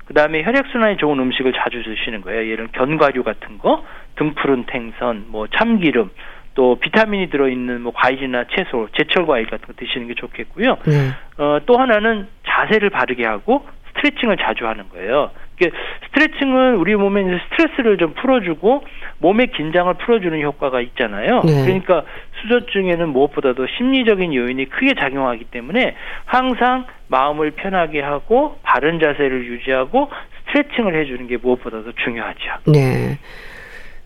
[0.10, 2.50] 그다음에 혈액 순환이 좋은 음식을 자주 드시는 거예요.
[2.50, 6.10] 예를 견과류 같은 거, 등푸른 생선, 뭐 참기름,
[6.56, 10.78] 또 비타민이 들어있는 뭐 과일이나 채소, 제철 과일 같은 거 드시는 게 좋겠고요.
[10.88, 11.12] 네.
[11.38, 15.30] 어, 또 하나는 자세를 바르게 하고 스트레칭을 자주 하는 거예요.
[16.08, 18.84] 스트레칭은 우리 몸에 이제 스트레스를 좀 풀어주고
[19.19, 21.41] 몸의 긴장을 풀어주는 효과가 있잖아요.
[21.43, 21.63] 네.
[21.63, 22.04] 그러니까
[22.41, 25.95] 수저증에는 무엇보다도 심리적인 요인이 크게 작용하기 때문에
[26.26, 30.10] 항상 마음을 편하게 하고 바른 자세를 유지하고
[30.48, 32.39] 스트레칭을 해주는 게 무엇보다도 중요하죠.
[32.67, 33.17] 네.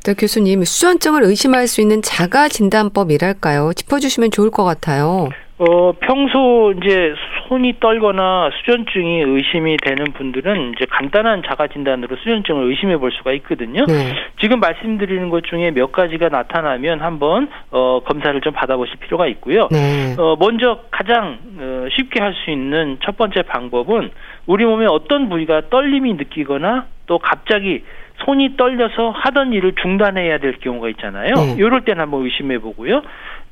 [0.05, 3.71] 네, 교수님, 수전증을 의심할 수 있는 자가 진단법이랄까요?
[3.73, 5.29] 짚어주시면 좋을 것 같아요.
[5.63, 7.13] 어, 평소 이제
[7.47, 13.85] 손이 떨거나 수전증이 의심이 되는 분들은 이제 간단한 자가 진단으로 수전증을 의심해 볼 수가 있거든요.
[13.85, 14.13] 네.
[14.41, 19.69] 지금 말씀드리는 것 중에 몇 가지가 나타나면 한번 어, 검사를 좀 받아보실 필요가 있고요.
[19.71, 20.15] 네.
[20.17, 24.09] 어, 먼저 가장 어, 쉽게 할 수 있는 첫 번째 방법은
[24.47, 27.83] 우리 몸에 어떤 부위가 떨림이 느끼거나 또 갑자기
[28.25, 31.33] 손이 떨려서 하던 일을 중단해야 될 경우가 있잖아요.
[31.35, 31.55] 네.
[31.57, 33.01] 이럴 때는 한번 의심해 보고요.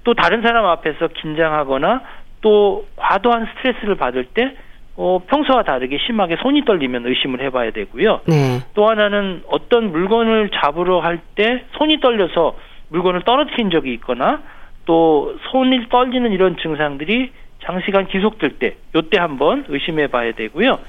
[0.03, 2.01] 또 다른 사람 앞에서 긴장하거나
[2.41, 4.55] 또 과도한 스트레스를 받을 때
[4.97, 8.21] 어, 평소와 다르게 심하게 손이 떨리면 의심을 해봐야 되고요.
[8.27, 8.59] 네.
[8.73, 12.55] 또 하나는 어떤 물건을 잡으러 할 때 손이 떨려서
[12.89, 14.41] 물건을 떨어뜨린 적이 있거나
[14.85, 17.31] 또 손이 떨리는 이런 증상들이
[17.63, 20.79] 장시간 지속될 때, 요때 한번 의심해 봐야 되고요.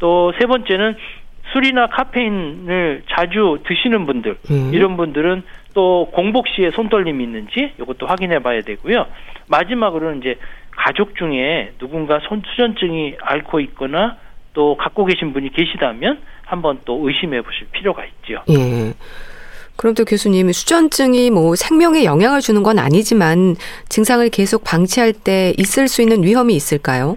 [0.00, 0.96] 또 세 번째는
[1.52, 4.70] 술이나 카페인을 자주 드시는 분들 음.
[4.72, 5.42] 이런 분들은
[5.74, 9.06] 또 공복 시에 손떨림이 있는지 이것도 확인해 봐야 되고요.
[9.48, 10.38] 마지막으로는 이제
[10.70, 14.16] 가족 중에 누군가 손 수전증이 앓고 있거나
[14.54, 18.42] 또 갖고 계신 분이 계시다면 한번 또 의심해 보실 필요가 있죠.
[18.50, 18.94] 예.
[19.76, 23.56] 그럼 또 교수님 수전증이 뭐 생명에 영향을 주는 건 아니지만
[23.88, 27.16] 증상을 계속 방치할 때 있을 수 있는 위험이 있을까요?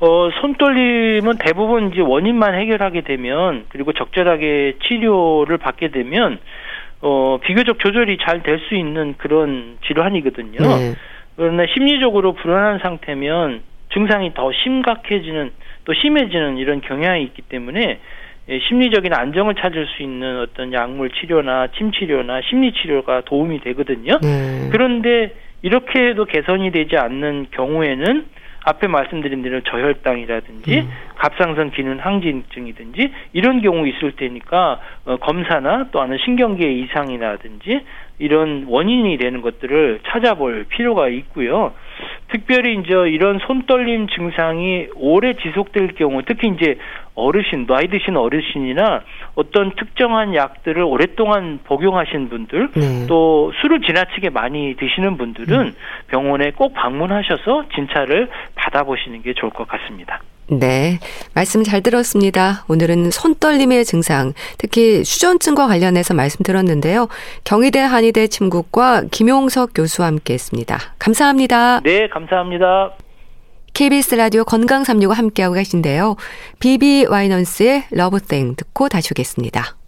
[0.00, 6.38] 어, 손떨림은 대부분 이제 원인만 해결하게 되면 그리고 적절하게 치료를 받게 되면
[7.02, 10.58] 어, 비교적 조절이 잘 될 수 있는 그런 질환이거든요.
[10.58, 10.94] 네.
[11.36, 15.50] 그러나 심리적으로 불안한 상태면 증상이 더 심각해지는
[15.84, 17.98] 또 심해지는 이런 경향이 있기 때문에
[18.48, 24.18] 예, 심리적인 안정을 찾을 수 있는 어떤 약물 치료나 침 치료나 심리 치료가 도움이 되거든요.
[24.22, 24.68] 네.
[24.70, 28.26] 그런데 이렇게 해도 개선이 되지 않는 경우에는
[28.64, 30.90] 앞에 말씀드린 대로 저혈당이라든지 음.
[31.16, 37.84] 갑상선 기능 항진증이든지 이런 경우 있을 테니까 어, 검사나 또 하는 신경계 이상이라든지
[38.20, 41.72] 이런 원인이 되는 것들을 찾아볼 필요가 있고요.
[42.28, 46.78] 특별히 이제 이런 손떨림 증상이 오래 지속될 경우 특히 이제
[47.14, 49.02] 어르신 나이 드신 어르신이나
[49.34, 53.06] 어떤 특정한 약들을 오랫동안 복용하신 분들 네.
[53.08, 55.74] 또 술을 지나치게 많이 드시는 분들은 음.
[56.08, 60.20] 병원에 꼭 방문하셔서 진찰을 받아보시는 게 좋을 것 같습니다.
[60.50, 60.98] 네.
[61.32, 62.64] 말씀 잘 들었습니다.
[62.68, 67.08] 오늘은 손떨림의 증상, 특히 수전증과 관련해서 말씀 들었는데요.
[67.44, 70.78] 경희대 한의대 침국과 김용석 교수와 함께 했습니다.
[70.98, 71.80] 감사합니다.
[71.80, 72.92] 네, 감사합니다.
[73.72, 76.16] KBS 라디오 건강 365 함께하고 계신데요.
[76.58, 79.79] 비비 와이넌스의 러브땡 듣고 다시 오겠습니다.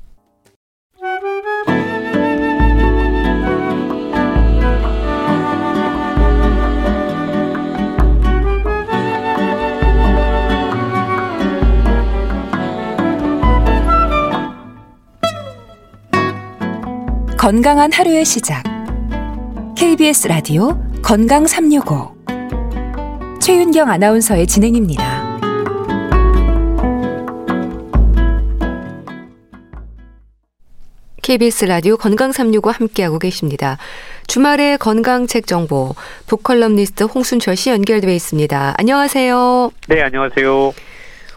[17.53, 18.63] 건강한 하루의 시작.
[19.77, 22.15] KBS 라디오 건강 365
[23.43, 25.39] 최윤경 아나운서의 진행입니다.
[31.21, 33.77] KBS 라디오 건강 365 함께하고 계십니다.
[34.29, 35.95] 주말의 건강책 정보
[36.29, 38.77] 북컬럼니스트 홍순철 씨 연결돼 있습니다.
[38.79, 39.73] 안녕하세요.
[39.89, 40.73] 네, 안녕하세요.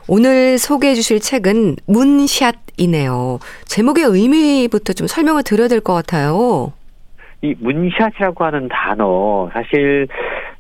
[0.08, 3.40] 오늘 소개해 주실 책은 문샷 이네요.
[3.66, 6.74] 제목의 의미부터 좀 설명을 드려야 될 것 같아요.
[7.42, 10.08] 이 문샷이라고 하는 단어 사실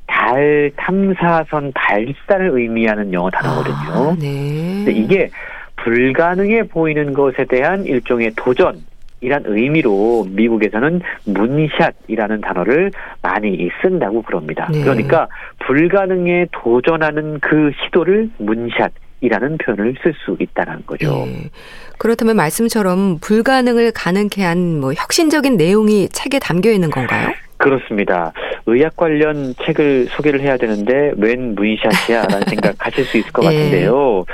[0.08, 4.12] 달 탐사선 발사를 의미하는 영어 단어거든요.
[4.12, 4.86] 아, 네.
[4.92, 5.30] 이게
[5.78, 8.82] 불가능해 보이는 것에 대한 일종의 도전
[9.22, 14.68] 이란 의미로 미국에서는 문샷이라는 단어를 많이 쓴다고 그럽니다.
[14.72, 14.82] 네.
[14.82, 15.28] 그러니까
[15.66, 18.92] 불가능에 도전하는 그 시도를 문샷
[19.26, 21.26] 이라는 표현을 쓸 수 있다는 거죠.
[21.26, 21.50] 네.
[21.98, 27.30] 그렇다면 말씀처럼 불가능을 가능케 한 뭐 혁신적인 내용이 책에 담겨 있는 건가요?
[27.58, 28.34] 그렇습니다.
[28.66, 33.48] 의학 관련 책을 소개를 해야 되는데 웬 문샷이야라는 생각 하실 수 있을 것 예.
[33.58, 34.26] 같은데요.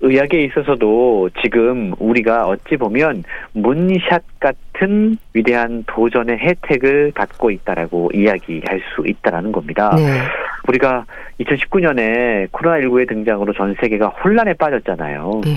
[0.00, 9.06] 의학에 있어서도 지금 우리가 어찌 보면 문샷 같은 위대한 도전의 혜택을 받고 있다라고 이야기할 수
[9.06, 9.92] 있다라는 겁니다.
[9.96, 10.20] 네.
[10.68, 11.04] 우리가
[11.40, 15.40] 2019년에 코로나19의 등장으로 전 세계가 혼란에 빠졌잖아요.
[15.44, 15.56] 네.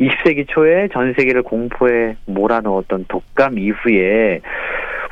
[0.00, 4.40] 20세기 초에 전 세계를 공포에 몰아넣었던 독감 이후에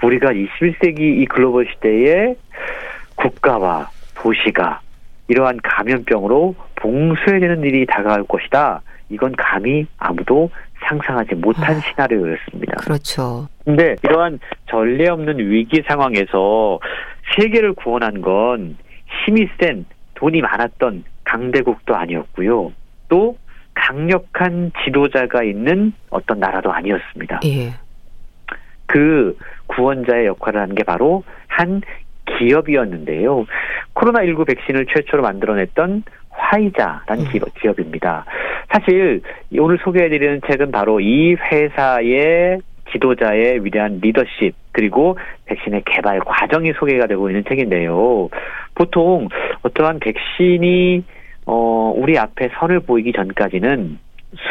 [0.02, 2.34] 우리가 21세기 이 글로벌 시대에
[3.14, 4.80] 국가와 도시가
[5.28, 8.82] 이러한 감염병으로 봉쇄해야 되는 일이 다가올 것이다.
[9.08, 10.50] 이건 감히 아무도
[10.88, 11.80] 상상하지 못한 아.
[11.80, 12.76] 시나리오였습니다.
[12.78, 13.46] 그렇죠.
[13.64, 16.80] 근데 이러한 전례 없는 위기 상황에서
[17.36, 18.76] 세계를 구원한 건
[19.24, 22.72] 힘이 센 돈이 많았던 강대국도 아니었고요.
[23.08, 23.36] 또
[23.74, 27.40] 강력한 지도자가 있는 어떤 나라도 아니었습니다.
[27.44, 27.72] 예.
[28.86, 31.82] 그 구원자의 역할을 한게 바로 한
[32.26, 33.46] 기업이었는데요.
[33.94, 37.30] 코로나19 백신을 최초로 만들어냈던 화이자라는 음.
[37.30, 38.24] 기업, 기업입니다.
[38.70, 39.22] 사실
[39.58, 42.60] 오늘 소개해드리는 책은 바로 이 회사의
[42.92, 48.28] 지도자의 위대한 리더십 그리고 백신의 개발 과정이 소개가 되고 있는 책인데요.
[48.74, 49.28] 보통
[49.62, 51.04] 어떠한 백신이
[51.46, 53.98] 어 우리 앞에 선을 보이기 전까지는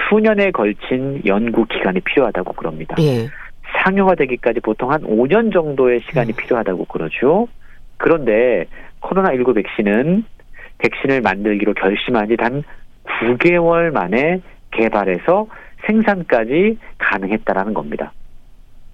[0.09, 2.95] 수년에 걸친 연구 기간이 필요하다고 그럽니다.
[2.99, 3.27] 예.
[3.83, 6.35] 상용화 되기까지 보통 한 5년 정도의 시간이 음.
[6.35, 7.47] 필요하다고 그러죠.
[7.97, 8.65] 그런데
[9.01, 10.25] 코로나19 백신은
[10.79, 12.63] 백신을 만들기로 결심한 지 단
[13.05, 15.47] 9개월 만에 개발해서
[15.85, 18.11] 생산까지 가능했다라는 겁니다.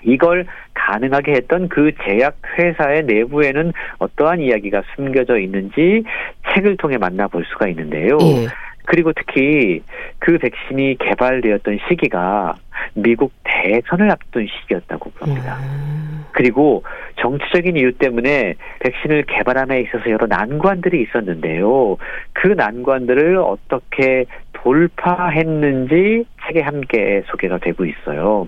[0.08, 6.04] 이걸 가능하게 했던 그 제약 회사의 내부에는 어떠한 이야기가 숨겨져 있는지
[6.54, 8.18] 책을 통해 만나볼 수가 있는데요.
[8.22, 8.48] 예.
[8.86, 9.82] 그리고 특히
[10.20, 12.56] 그 백신이 개발되었던 시기가
[12.94, 15.58] 미국 대선을 앞둔 시기였다고 그럽니다.
[15.58, 16.26] 음.
[16.32, 16.84] 그리고
[17.20, 21.98] 정치적인 이유 때문에 백신을 개발함에 있어서 여러 난관들이 있었는데요.
[22.32, 28.48] 그 난관들을 어떻게 돌파했는지 책에 함께 소개가 되고 있어요.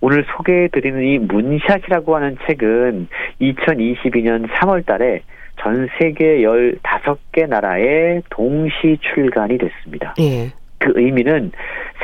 [0.00, 3.08] 오늘 소개해드리는 이 문샷이라고 하는 책은
[3.40, 5.22] 2022년 3월 달에
[5.60, 10.14] 전 세계 15개 나라에 동시 출간이 됐습니다.
[10.20, 10.52] 예.
[10.78, 11.52] 그 의미는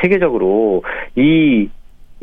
[0.01, 0.83] 세계적으로
[1.15, 1.69] 이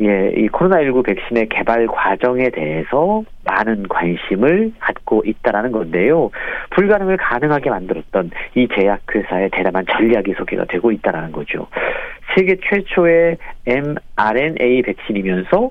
[0.01, 6.31] 예, 이 코로나19 백신의 개발 과정에 대해서 많은 관심을 갖고 있다라는 건데요.
[6.71, 11.67] 불가능을 가능하게 만들었던 이 제약회사의 대담한 전략이 소개가 되고 있다라는 거죠.
[12.35, 15.69] 세계 최초의 mRNA 백신이면서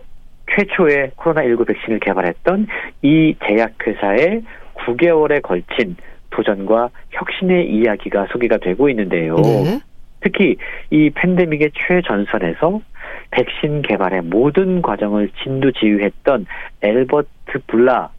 [0.53, 2.67] 최초의 코로나19 백신을 개발했던
[3.03, 4.43] 이 제약회사의
[4.75, 5.97] 9개월에 걸친
[6.31, 9.37] 도전과 혁신의 이야기가 소개가 되고 있는데요.
[9.37, 9.81] 네.
[10.21, 10.57] 특히
[10.91, 12.81] 이 팬데믹의 최전선에서
[13.31, 16.47] 백신 개발의 모든 과정을 진두지휘했던
[16.83, 18.11] 엘버트 블라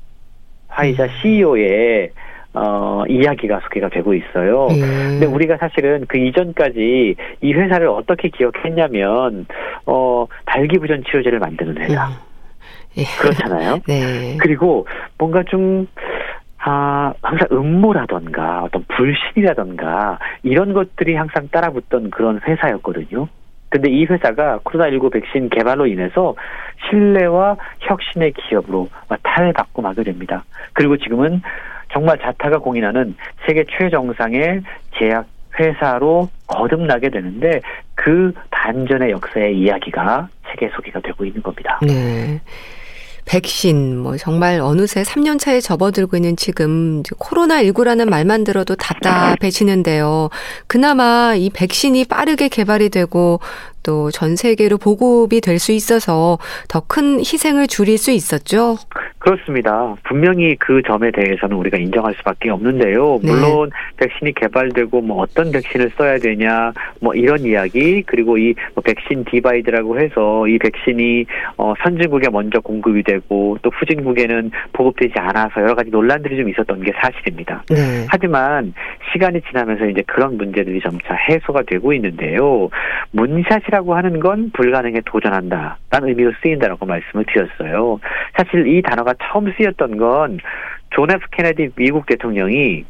[0.67, 1.09] 화이자 음.
[1.21, 2.11] CEO의
[2.53, 4.67] 어, 이야기가 소개가 되고 있어요.
[4.71, 4.79] 예.
[4.79, 9.45] 근데 우리가 사실은 그 이전까지 이 회사를 어떻게 기억했냐면
[9.85, 12.13] 어 발기부전 치료제를 만드는 회사 음.
[12.97, 13.03] 예.
[13.19, 13.79] 그렇잖아요.
[13.87, 14.37] 네.
[14.39, 14.85] 그리고
[15.17, 15.87] 뭔가 좀
[16.63, 23.27] 아, 항상 음모라던가 어떤 불신이라던가 이런 것들이 항상 따라붙던 그런 회사였거든요.
[23.69, 26.35] 근데 이 회사가 코로나19 백신 개발로 인해서
[26.89, 28.89] 신뢰와 혁신의 기업으로
[29.23, 30.43] 탈바꿈 하게 됩니다.
[30.73, 31.41] 그리고 지금은
[31.91, 34.61] 정말 자타가 공인하는 세계 최정상의
[34.97, 35.25] 제약
[35.59, 37.61] 회사로 거듭나게 되는데
[37.95, 41.79] 그 반전의 역사의 이야기가 책에 소개가 되고 있는 겁니다.
[41.85, 42.39] 네.
[43.25, 50.29] 백신, 뭐, 정말 어느새 3년 차에 접어들고 있는 지금, 코로나 19라는 말만 들어도 답답해지는데요.
[50.67, 53.39] 그나마 이 백신이 빠르게 개발이 되고,
[53.83, 58.77] 또 전 세계로 보급이 될 수 있어서 더 큰 희생을 줄일 수 있었죠.
[59.19, 59.95] 그렇습니다.
[60.03, 63.19] 분명히 그 점에 대해서는 우리가 인정할 수밖에 없는데요.
[63.21, 63.31] 네.
[63.31, 69.25] 물론 백신이 개발되고 뭐 어떤 백신을 써야 되냐 뭐 이런 이야기 그리고 이 뭐 백신
[69.25, 71.25] divide라고 해서 이 백신이
[71.57, 76.91] 어 선진국에 먼저 공급이 되고 또 후진국에는 보급되지 않아서 여러 가지 논란들이 좀 있었던 게
[76.99, 77.63] 사실입니다.
[77.69, 78.05] 네.
[78.09, 78.73] 하지만
[79.13, 82.69] 시간이 지나면서 이제 그런 문제들이 점차 해소가 되고 있는데요.
[83.11, 87.99] moonshot이라고 하는 건 불가능에 도전한다 라는 의미로 쓰인다라고 말씀을 드렸어요.
[88.37, 90.39] 사실 이 단어가 처음 쓰였던 건
[90.91, 92.85] 존 F 케네디 미국 대통령이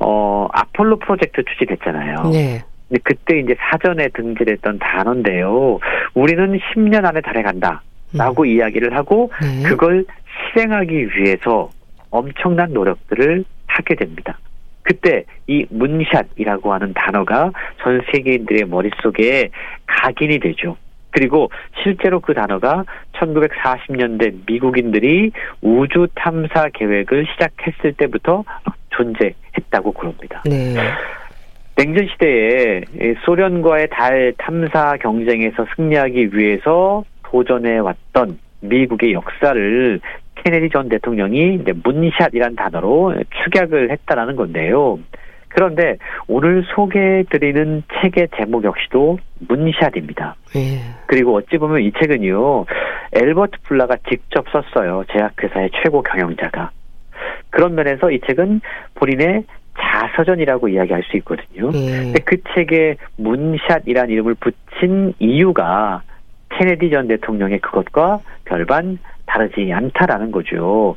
[0.00, 2.30] 어 아폴로 프로젝트 추진했잖아요.
[2.30, 2.62] 네.
[2.88, 5.78] 근데 그때 이제 사전에 등재했던 단어인데요.
[6.14, 9.68] 우리는 10년 안에 달에 간다 라고 이야기를 하고 네.
[9.68, 10.04] 그걸
[10.52, 11.70] 실행하기 위해서
[12.10, 14.38] 엄청난 노력들을 하게 됩니다.
[14.84, 17.50] 그때 이 문샷이라고 하는 단어가
[17.82, 19.50] 전 세계인들의 머릿속에
[19.86, 20.76] 각인이 되죠.
[21.10, 21.50] 그리고
[21.82, 28.44] 실제로 그 단어가 1940년대 미국인들이 우주 탐사 계획을 시작했을 때부터
[28.90, 30.42] 존재했다고 그럽니다.
[30.44, 30.74] 네.
[31.76, 32.82] 냉전 시대에
[33.24, 40.00] 소련과의 달 탐사 경쟁에서 승리하기 위해서 도전해 왔던 미국의 역사를
[40.44, 44.98] 케네디 전 대통령이 이제 문샷이란 단어로 축약을 했다라는 건데요.
[45.48, 50.34] 그런데 오늘 소개해드리는 책의 제목 역시도 문샷입니다.
[50.52, 50.80] 네.
[51.06, 52.66] 그리고 어찌 보면 이 책은요,
[53.12, 55.04] 엘버트 플라가 직접 썼어요.
[55.12, 56.70] 제약회사의 최고 경영자가.
[57.50, 58.60] 그런 면에서 이 책은
[58.94, 59.44] 본인의
[59.78, 61.70] 자서전이라고 이야기할 수 있거든요.
[61.70, 62.02] 네.
[62.02, 66.02] 근데 그 책에 문샷이란 이름을 붙인 이유가
[66.50, 68.98] 케네디 전 대통령의 그것과 별반
[69.34, 70.94] 다르지 않다라는 거죠.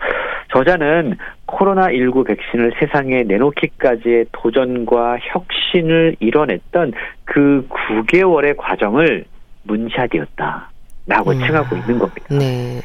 [0.53, 1.15] 저자는
[1.47, 6.93] 코로나19 백신을 세상에 내놓기까지의 도전과 혁신을 이뤄냈던
[7.25, 9.25] 그 9개월의 과정을
[9.63, 10.69] 문샷이었다
[11.07, 11.39] 라고 음.
[11.39, 12.25] 칭하고 있는 겁니다.
[12.29, 12.79] 네.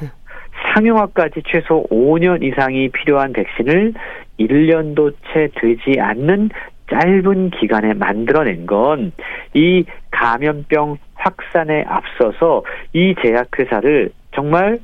[0.75, 3.93] 상용화까지 최소 5년 이상이 필요한 백신을
[4.41, 6.51] 1년도 채 되지 않는
[6.91, 9.13] 짧은 기간에 만들어낸 건
[9.55, 14.83] 이 감염병 확산에 앞서서 이 제약회사를 정말 자-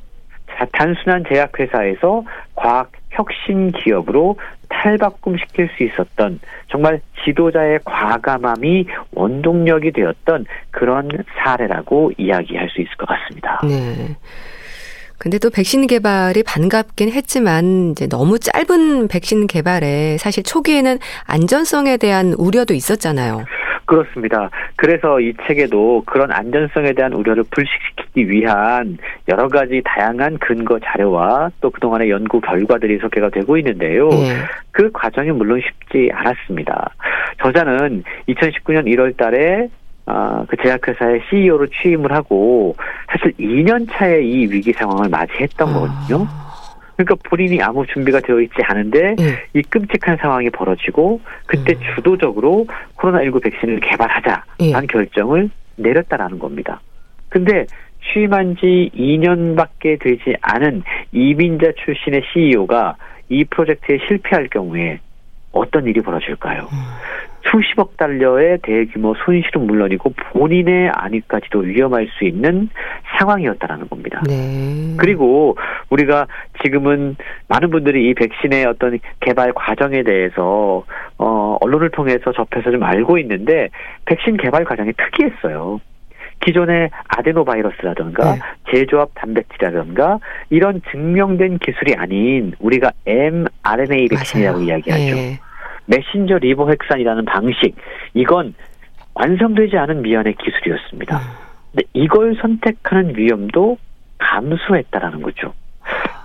[0.73, 4.37] 단순한 제약회사에서 과학 혁신 기업으로
[4.69, 11.09] 탈바꿈시킬 수 있었던 정말 지도자의 과감함이 원동력이 되었던 그런
[11.39, 13.61] 사례라고 이야기할 수 있을 것 같습니다.
[13.65, 14.17] 네.
[15.19, 22.35] 근데 또 백신 개발이 반갑긴 했지만 이제 너무 짧은 백신 개발에 사실 초기에는 안전성에 대한
[22.35, 23.45] 우려도 있었잖아요.
[23.89, 24.51] 그렇습니다.
[24.77, 28.99] 그래서 이 책에도 그런 안전성에 대한 우려를 불식시키기 위한
[29.29, 34.11] 여러 가지 다양한 근거 자료와 또 그동안의 연구 결과들이 소개가 되고 있는데요.
[34.11, 34.37] 네.
[34.73, 36.91] 그 과정이 물론 쉽지 않았습니다.
[37.43, 39.69] 저자는 2019년 1월 달에
[40.05, 42.77] 아, 그 제약회사의 CEO로 취임을 하고
[43.11, 46.27] 사실 2년 차에 이 위기 상황을 맞이했던 거거든요.
[46.99, 49.39] 그러니까 본인이 아무 준비가 되어 있지 않은데 네.
[49.55, 51.81] 이 끔찍한 상황이 벌어지고 그때 음.
[51.95, 54.73] 주도적으로 코로나19 백신을 개발하자라는 예.
[54.89, 56.81] 결정을 내렸다라는 겁니다.
[57.29, 57.67] 근데
[58.03, 60.83] 취임한 지 2년밖에 되지 않은
[61.13, 62.97] 이민자 출신의 CEO가
[63.29, 64.99] 이 프로젝트에 실패할 경우에
[65.53, 66.63] 어떤 일이 벌어질까요?
[66.63, 66.79] 음.
[67.51, 72.69] 수십억 달러의 대규모 손실은 물론이고 본인의 안위까지도 위험할 수 있는
[73.19, 74.23] 상황이었다라는 겁니다.
[74.27, 74.95] 네.
[74.99, 75.57] 그리고
[75.91, 76.27] 우리가
[76.63, 77.17] 지금은
[77.49, 80.85] 많은 분들이 이 백신의 어떤 개발 과정에 대해서
[81.17, 83.69] 어 언론을 통해서 접해서 좀 알고 있는데
[84.05, 85.81] 백신 개발 과정이 특이했어요.
[86.41, 88.41] 기존의 아데노바이러스라든가 네.
[88.71, 90.19] 제조합 단백질이라든가
[90.51, 94.61] 이런 증명된 기술이 아닌 우리가 mRNA 백신이라고.
[94.61, 95.15] 이야기하죠.
[95.15, 95.41] 네.
[95.87, 97.75] 메신저 리보 헥산이라는 방식
[98.15, 98.55] 이건
[99.15, 101.17] 완성되지 않은 미연의 기술이었습니다.
[101.17, 101.23] 음.
[101.73, 103.79] 근데 이걸 선택하는 위험도
[104.19, 105.55] 감소했다라는 거죠.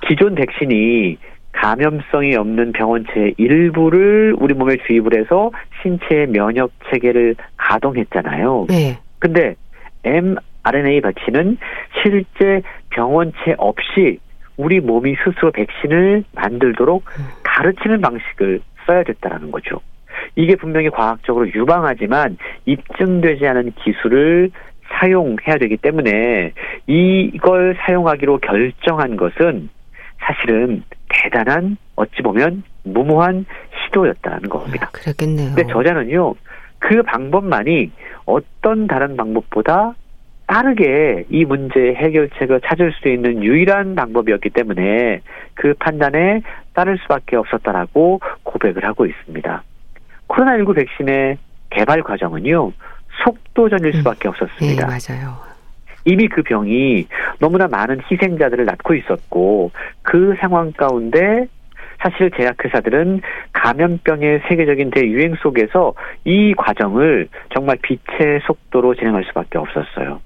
[0.07, 1.17] 기존 백신이
[1.53, 5.51] 감염성이 없는 병원체의 일부를 우리 몸에 주입을 해서
[5.81, 8.65] 신체의 면역 체계를 가동했잖아요.
[8.69, 8.97] 네.
[9.19, 9.55] 근데
[10.03, 11.57] mRNA 백신은
[12.01, 14.19] 실제 병원체 없이
[14.57, 17.05] 우리 몸이 스스로 백신을 만들도록
[17.43, 19.81] 가르치는 방식을 써야 됐다라는 거죠.
[20.35, 24.51] 이게 분명히 과학적으로 유방하지만 입증되지 않은 기술을
[24.99, 26.53] 사용해야 되기 때문에
[26.87, 29.69] 이걸 사용하기로 결정한 것은
[30.19, 33.45] 사실은 대단한 어찌 보면 무모한
[33.85, 34.89] 시도였다는 겁니다.
[34.91, 35.53] 그랬겠네요.
[35.55, 36.35] 근데 저자는요,
[36.83, 37.91] 그 방법만이
[38.25, 39.95] 어떤 다른 방법보다
[40.47, 45.21] 빠르게 이 문제의 해결책을 찾을 수 있는 유일한 방법이었기 때문에
[45.53, 46.41] 그 판단에
[46.73, 49.63] 따를 수밖에 없었다라고 고백을 하고 있습니다.
[50.27, 51.37] 코로나19 백신의
[51.69, 52.73] 개발 과정은요,
[53.23, 53.91] 속도전일 음.
[53.99, 54.85] 수밖에 없었습니다.
[54.85, 55.37] 네, 맞아요.
[56.03, 57.07] 이미 그 병이
[57.39, 59.71] 너무나 많은 희생자들을 낳고 있었고
[60.01, 61.47] 그 상황 가운데
[62.03, 63.21] 사실 제약회사들은
[63.53, 65.93] 감염병의 세계적인 대유행 속에서
[66.25, 70.19] 이 과정을 정말 빛의 속도로 진행할 수밖에 없었어요.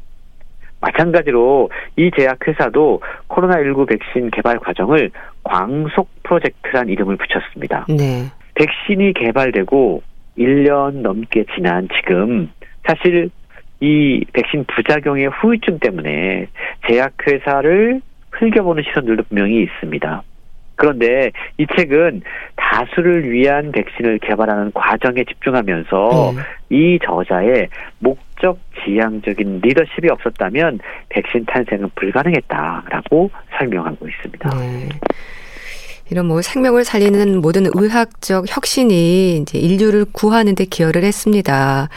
[0.81, 5.11] 마찬가지로 이 제약회사도 코로나19 백신 개발 과정을
[5.43, 7.85] 광속 프로젝트란 이름을 붙였습니다.
[7.89, 8.25] 네.
[8.55, 10.01] 백신이 개발되고
[10.37, 12.51] 1년 넘게 지난 지금
[12.87, 13.29] 사실
[13.79, 16.47] 이 백신 부작용의 후유증 때문에
[16.87, 18.01] 제약회사를
[18.31, 20.23] 흘겨보는 시선들도 분명히 있습니다.
[20.77, 22.21] 그런데 이 책은
[22.55, 26.41] 다수를 위한 백신을 개발하는 과정에 집중하면서 네.
[26.69, 27.67] 이 저자의
[27.99, 34.49] 목적 지향적인 리더십이 없었다면 백신 탄생은 불가능했다라고 설명하고 있습니다.
[34.57, 34.89] 네.
[36.09, 41.89] 이런 뭐 생명을 살리는 모든 의학적 혁신이 이제 인류를 구하는 데 기여를 했습니다.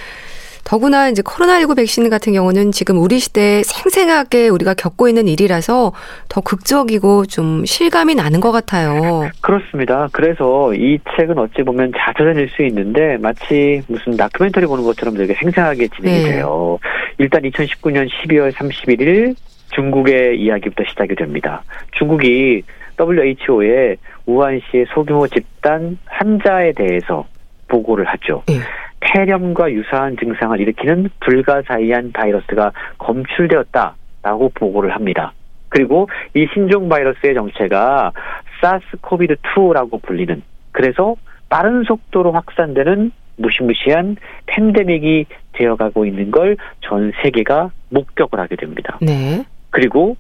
[0.65, 5.93] 더구나 이제 코로나19 백신 같은 경우는 지금 우리 시대에 생생하게 우리가 겪고 있는 일이라서
[6.29, 9.31] 더 극적이고 좀 실감이 나는 것 같아요.
[9.41, 10.09] 그렇습니다.
[10.13, 15.89] 그래서 이 책은 어찌 보면 자서전일 수 있는데 마치 무슨 다큐멘터리 보는 것처럼 되게 생생하게
[15.89, 16.33] 진행이 네.
[16.33, 16.79] 돼요.
[17.19, 19.35] 일단 2019년 12월 31일
[19.75, 21.63] 중국의 이야기부터 시작이 됩니다.
[21.93, 22.63] 중국이
[22.99, 23.97] WHO에
[24.27, 27.27] 우한시의 소규모 집단 환자에 대해서
[27.71, 28.43] 보고를 하죠.
[28.47, 28.57] 네.
[29.01, 35.33] 폐렴과 유사한 증상을 일으키는 불가사의한 바이러스가 검출되었다라고 보고를 합니다.
[35.71, 38.13] 그리고 이 신종 바이러스의 정체가
[38.61, 40.43] 사스 코비드 2라고 불리는
[40.73, 41.15] 그래서
[41.49, 44.17] 빠른 속도로 확산되는 무시무시한
[44.47, 48.99] 팬데믹이 되어가고 있는 걸 전 세계가 목격을 하게 됩니다.
[49.01, 49.45] 네.
[49.71, 50.17] 그리고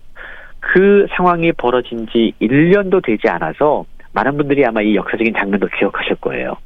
[0.60, 6.56] 그 상황이 벌어진 지 1년도 되지 않아서 많은 분들이 아마 이 역사적인 장면도 기억하실 거예요.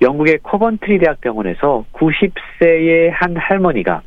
[0.00, 4.02] 영국의 코번트리 대학병원에서 90세의 한 할머니가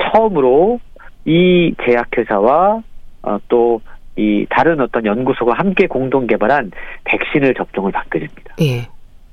[0.00, 0.80] 처음으로
[1.24, 2.82] 이 제약회사와
[3.22, 6.70] 어, 또이 다른 어떤 연구소가 함께 공동 개발한
[7.04, 8.54] 백신을 접종을 받게 됩니다.
[8.60, 8.88] 예.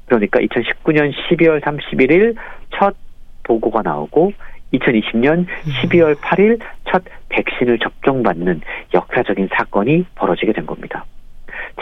[0.06, 2.36] 그러니까 2019년 12월 31일
[2.72, 2.96] 첫
[3.44, 4.34] 보고가 나오고
[4.74, 5.46] 2020년
[5.84, 8.62] 12월 8일 첫 백신을 접종받는
[8.94, 11.06] 역사적인 사건이 벌어지게 된 겁니다.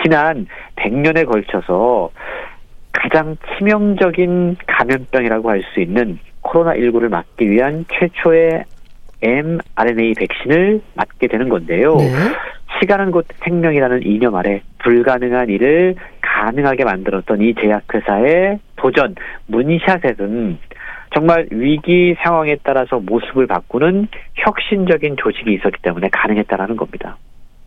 [0.01, 2.11] 지난 100년에 걸쳐서
[2.91, 8.63] 가장 치명적인 감염병이라고 할 수 있는 코로나19를 막기 위한 최초의
[9.21, 11.95] mRNA 백신을 맞게 되는 건데요.
[11.95, 12.11] 네.
[12.79, 19.15] 시간은 곧 생명이라는 이념 아래 불가능한 일을 가능하게 만들었던 이 제약회사의 도전
[19.47, 20.57] 문샷에는
[21.13, 27.17] 정말 위기 상황에 따라서 모습을 바꾸는 혁신적인 조직이 있었기 때문에 가능했다라는 겁니다.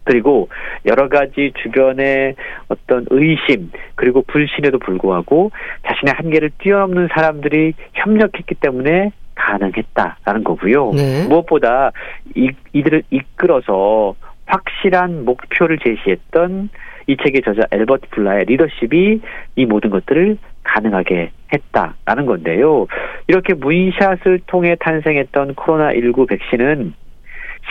[0.04, 0.48] 그리고
[0.86, 2.36] 여러 가지 주변의
[2.68, 5.50] 어떤 의심 그리고 불신에도 불구하고
[5.86, 10.92] 자신의 한계를 뛰어넘는 사람들이 협력했기 때문에 가능했다라는 거고요.
[10.92, 11.26] 네.
[11.28, 11.90] 무엇보다
[12.36, 14.14] 이, 이들을 이끌어서
[14.46, 16.68] 확실한 목표를 제시했던
[17.06, 19.20] 이 책의 저자 엘버트 블라의 리더십이
[19.56, 22.86] 이 모든 것들을 가능하게 했다라는 건데요.
[23.26, 26.94] 이렇게 무인샷을 통해 탄생했던 코로나19 백신은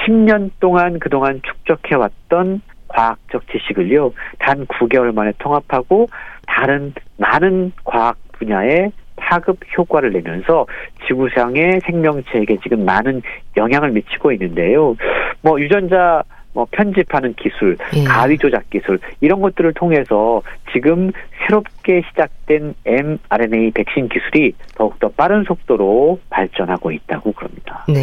[0.06, 6.08] 10년 동안 그동안 축적해왔던 과학적 지식을요, 단 9개월 만에 통합하고
[6.48, 10.66] 다른 많은 과학 분야에 파급 효과를 내면서
[11.08, 13.22] 지구상의 생명체에게 지금 많은
[13.58, 14.96] 영향을 미치고 있는데요.
[15.42, 16.24] 뭐 유전자
[16.54, 18.04] 뭐 편집하는 기술, 예.
[18.04, 20.42] 가위 조작 기술 이런 것들을 통해서
[20.72, 27.86] 지금 새롭게 시작된 mRNA 백신 기술이 더욱더 빠른 속도로 발전하고 있다고 그럽니다.
[27.88, 28.02] 네.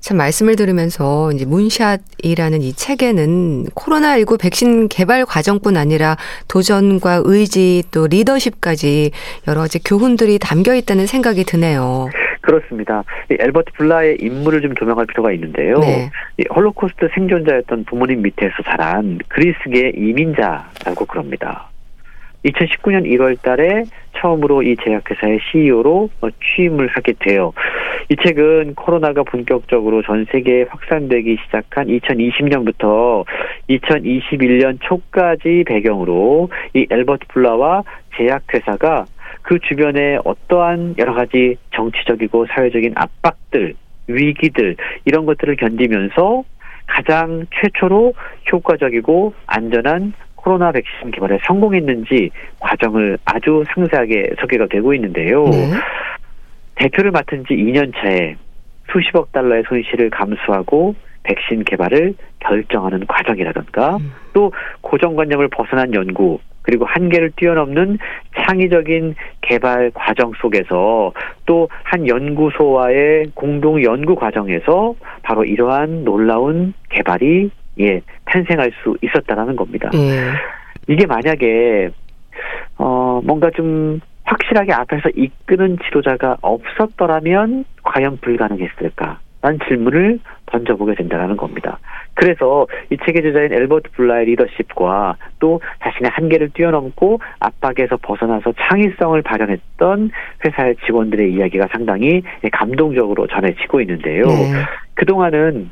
[0.00, 6.16] 참 말씀을 들으면서 이제 문샷이라는 이 책에는 코로나19 백신 개발 과정뿐 아니라
[6.48, 9.10] 도전과 의지 또 리더십까지
[9.46, 12.08] 여러 가지 교훈들이 담겨 있다는 생각이 드네요.
[12.40, 13.04] 그렇습니다.
[13.30, 15.78] 이 앨버트 불라의 인물을 좀 조명할 필요가 있는데요.
[15.80, 16.10] 네.
[16.38, 21.68] 이 홀로코스트 생존자였던 부모님 밑에서 자란 그리스계 이민자라고 그럽니다.
[22.44, 23.84] 2019년 1월 달에
[24.16, 26.10] 처음으로 이 제약회사의 CEO로
[26.42, 27.52] 취임을 하게 돼요.
[28.08, 33.24] 이 책은 코로나가 본격적으로 전 세계에 확산되기 시작한 2020년부터
[33.68, 37.82] 2021년 초까지 배경으로 이 엘버트 블라와
[38.16, 39.06] 제약회사가
[39.42, 43.74] 그 주변에 어떠한 여러 가지 정치적이고 사회적인 압박들,
[44.06, 46.44] 위기들 이런 것들을 견디면서
[46.86, 48.14] 가장 최초로
[48.50, 50.14] 효과적이고 안전한
[50.48, 55.44] 코로나 백신 개발에 성공했는지 과정을 아주 상세하게 소개가 되고 있는데요.
[55.44, 55.72] 네.
[56.76, 58.34] 대표를 맡은 지 2년 차에
[58.90, 60.94] 수십억 달러의 손실을 감수하고
[61.24, 64.10] 백신 개발을 결정하는 과정이라든가 음.
[64.32, 67.98] 또 고정관념을 벗어난 연구 그리고 한계를 뛰어넘는
[68.38, 71.12] 창의적인 개발 과정 속에서
[71.44, 79.90] 또 한 연구소와의 공동 연구 과정에서 바로 이러한 놀라운 개발이 예 탄생할 수 있었다라는 겁니다.
[79.94, 80.32] 예.
[80.86, 81.90] 이게 만약에
[82.76, 89.20] 어 뭔가 좀 확실하게 앞에서 이끄는 지도자가 없었더라면 과연 불가능했을까?
[89.40, 91.78] 라는 질문을 던져보게 된다는 겁니다.
[92.14, 100.10] 그래서 이 책의 저자인 엘버트 블라의 리더십과 또 자신의 한계를 뛰어넘고 압박에서 벗어나서 창의성을 발현했던
[100.44, 104.24] 회사의 직원들의 이야기가 상당히 감동적으로 전해지고 있는데요.
[104.24, 104.64] 네.
[104.94, 105.70] 그동안은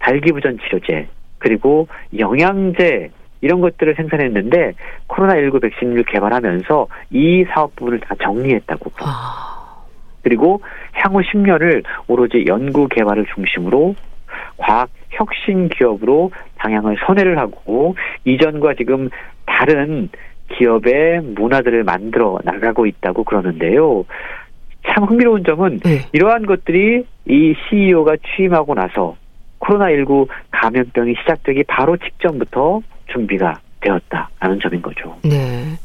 [0.00, 1.06] 발기부전 치료제
[1.44, 1.88] 그리고
[2.18, 3.10] 영양제
[3.42, 4.72] 이런 것들을 생산했는데
[5.08, 8.90] 코로나19 백신을 개발하면서 이 사업 부분을 다 정리했다고.
[9.02, 9.84] 아.
[10.22, 10.62] 그리고
[10.94, 13.94] 향후 10년을 오로지 연구 개발을 중심으로
[14.56, 19.10] 과학 혁신 기업으로 방향을 선회를 하고 이전과 지금
[19.44, 20.08] 다른
[20.56, 24.06] 기업의 문화들을 만들어 나가고 있다고 그러는데요.
[24.88, 25.98] 참 흥미로운 점은 네.
[26.14, 29.16] 이러한 것들이 이 CEO가 취임하고 나서
[29.64, 32.80] 코로나19 감염병이 시작되기 바로 직전부터
[33.12, 35.16] 준비가 되었다라는 점인 거죠.
[35.22, 35.78] 네.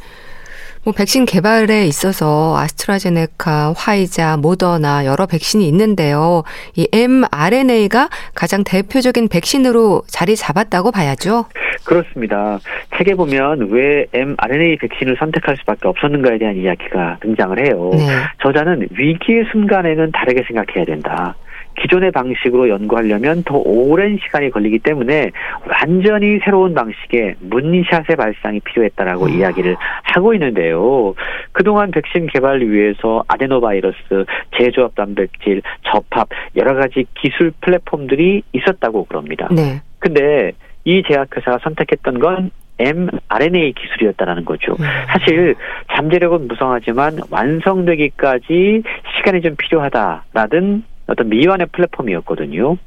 [0.86, 6.44] 뭐 백신 개발에 있어서 아스트라제네카, 화이자, 모더나 여러 백신이 있는데요.
[6.76, 11.46] 이 mRNA가 가장 대표적인 백신으로 자리 잡았다고 봐야죠.
[11.84, 12.60] 그렇습니다.
[12.98, 17.90] 책에 보면 왜 mRNA 백신을 선택할 수밖에 없었는가에 대한 이야기가 등장을 해요.
[17.94, 18.08] 네.
[18.42, 21.36] 저자는 위기의 순간에는 다르게 생각해야 된다.
[21.82, 25.32] 기존의 방식으로 연구하려면 더 오랜 시간이 걸리기 때문에
[25.68, 29.30] 완전히 새로운 방식의 문샷의 발상이 필요했다라고 음.
[29.32, 31.14] 이야기를 하고 있는데요.
[31.52, 34.26] 그동안 백신 개발을 위해서 아데노바이러스,
[34.58, 39.48] 제조합 단백질, 접합 여러 가지 기술 플랫폼들이 있었다고 그럽니다.
[39.52, 39.82] 네.
[40.00, 40.52] 근데
[40.86, 44.74] 이 제약회사가 선택했던 건 mRNA 기술이었다라는 거죠.
[44.80, 44.86] 음.
[45.08, 45.56] 사실
[45.92, 48.84] 잠재력은 무성하지만 완성되기까지
[49.18, 52.78] 시간이 좀 필요하다라는 어떤 미완의 플랫폼이었거든요.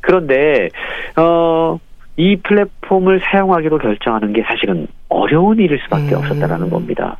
[0.00, 0.68] 그런데
[1.16, 1.78] 어.
[2.20, 6.18] 이 플랫폼을 사용하기로 결정하는 게 사실은 어려운 일일 수밖에 음.
[6.18, 7.16] 없었다라는 겁니다.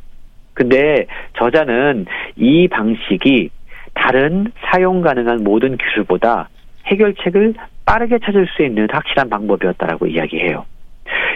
[0.53, 1.05] 근데
[1.37, 2.05] 저자는
[2.35, 3.49] 이 방식이
[3.93, 6.49] 다른 사용 가능한 모든 기술보다
[6.87, 7.53] 해결책을
[7.85, 10.65] 빠르게 찾을 수 있는 확실한 방법이었다라고 이야기해요.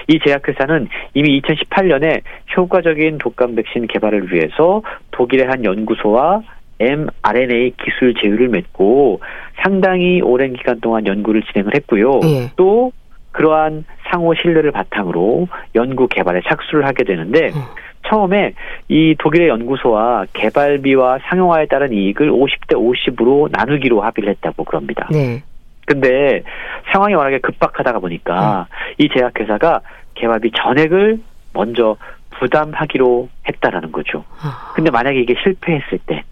[0.09, 2.21] 이 제약회사는 이미 2018년에
[2.57, 6.41] 효과적인 독감 백신 개발을 위해서 독일의 한 연구소와
[6.84, 9.22] mRNA 기술 제휴를 맺고
[9.62, 12.20] 상당히 오랜 기간 동안 연구를 진행을 했고요.
[12.24, 12.52] 예.
[12.56, 12.92] 또
[13.32, 17.62] 그러한 상호 신뢰를 바탕으로 연구 개발에 착수를 하게 되는데 음.
[18.08, 18.54] 처음에
[18.90, 25.08] 이 독일의 연구소와 개발비와 상용화에 따른 이익을 50대 50으로 나누기로 합의를 했다고 그럽니다.
[25.12, 25.42] 네.
[25.86, 26.44] 근데
[26.92, 28.76] 상황이 워낙에 급박하다가 보니까 음.
[28.98, 29.82] 이 제약회사가
[30.16, 31.20] 개발비 전액을
[31.54, 31.98] 먼저
[32.32, 34.24] 부담하기로 했다라는 거죠.
[34.42, 34.74] 아.
[34.76, 36.24] 근데 만약에 이게 실패했을 때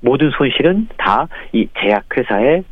[0.00, 2.62] 모든 손실은 다 이 제약회사의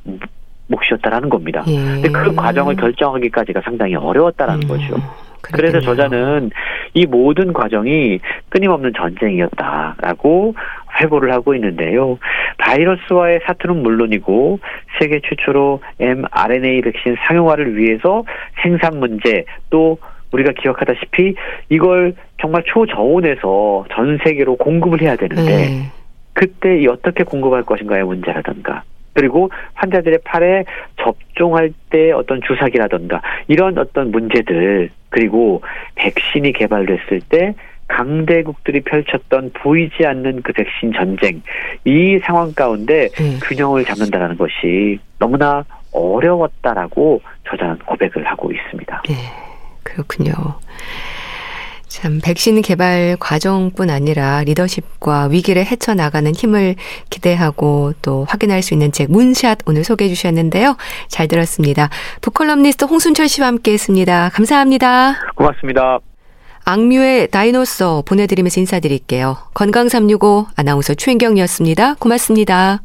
[0.69, 1.65] 몫이었다라는 겁니다.
[1.67, 1.77] 예.
[1.77, 4.69] 근데 그 과정을 결정하기까지가 상당히 어려웠다라는 음.
[4.69, 4.95] 거죠.
[5.41, 5.53] 그렇군요.
[5.53, 6.51] 그래서 저자는
[6.95, 8.19] 이 모든 과정이
[8.51, 10.55] 끊임없는 전쟁이었다라고
[11.01, 12.19] 회고를 하고 있는데요.
[12.59, 14.59] 바이러스와의 사투는 물론이고
[14.99, 18.25] 세계 최초로 mRNA 백신 상용화를 위해서
[18.63, 19.99] 생산 문제 또
[20.33, 21.35] 우리가 기억하다시피
[21.71, 25.91] 이걸 정말 초저온에서 전 세계로 공급을 해야 되는데 네.
[26.39, 30.65] 그때 어떻게 공급할 것인가의 문제라든가 그리고 환자들의 팔에
[31.03, 35.63] 접종할 때 어떤 주사기라든가 이런 어떤 문제들 그리고
[35.97, 37.55] 백신이 개발됐을 때
[37.89, 41.43] 강대국들이 펼쳤던 보이지 않는 그 백신 전쟁
[41.85, 43.41] 이 상황 가운데 음.
[43.43, 49.03] 균형을 잡는다라는 것이 너무나 어려웠다라고 저자는 고백을 하고 있습니다.
[49.09, 49.15] 네,
[49.83, 50.33] 그렇군요.
[51.89, 56.77] 참 백신 개발 과정뿐 아니라 리더십과 위기를 헤쳐나가는 힘을
[57.11, 60.77] 기대하고 또 확인할 수 있는 책 문샷 오늘 소개해 주셨는데요.
[61.09, 61.89] 잘 들었습니다.
[62.21, 64.31] 북컬럼니스트 홍순철 씨와 함께 했습니다.
[64.33, 65.17] 감사합니다.
[65.35, 65.99] 고맙습니다.
[66.65, 69.39] 악뮤의 다이노소 보내드리면서 인사드릴게요.
[69.55, 71.95] 건강365 아나운서 최인경이었습니다.
[71.95, 72.83] 고맙습니다.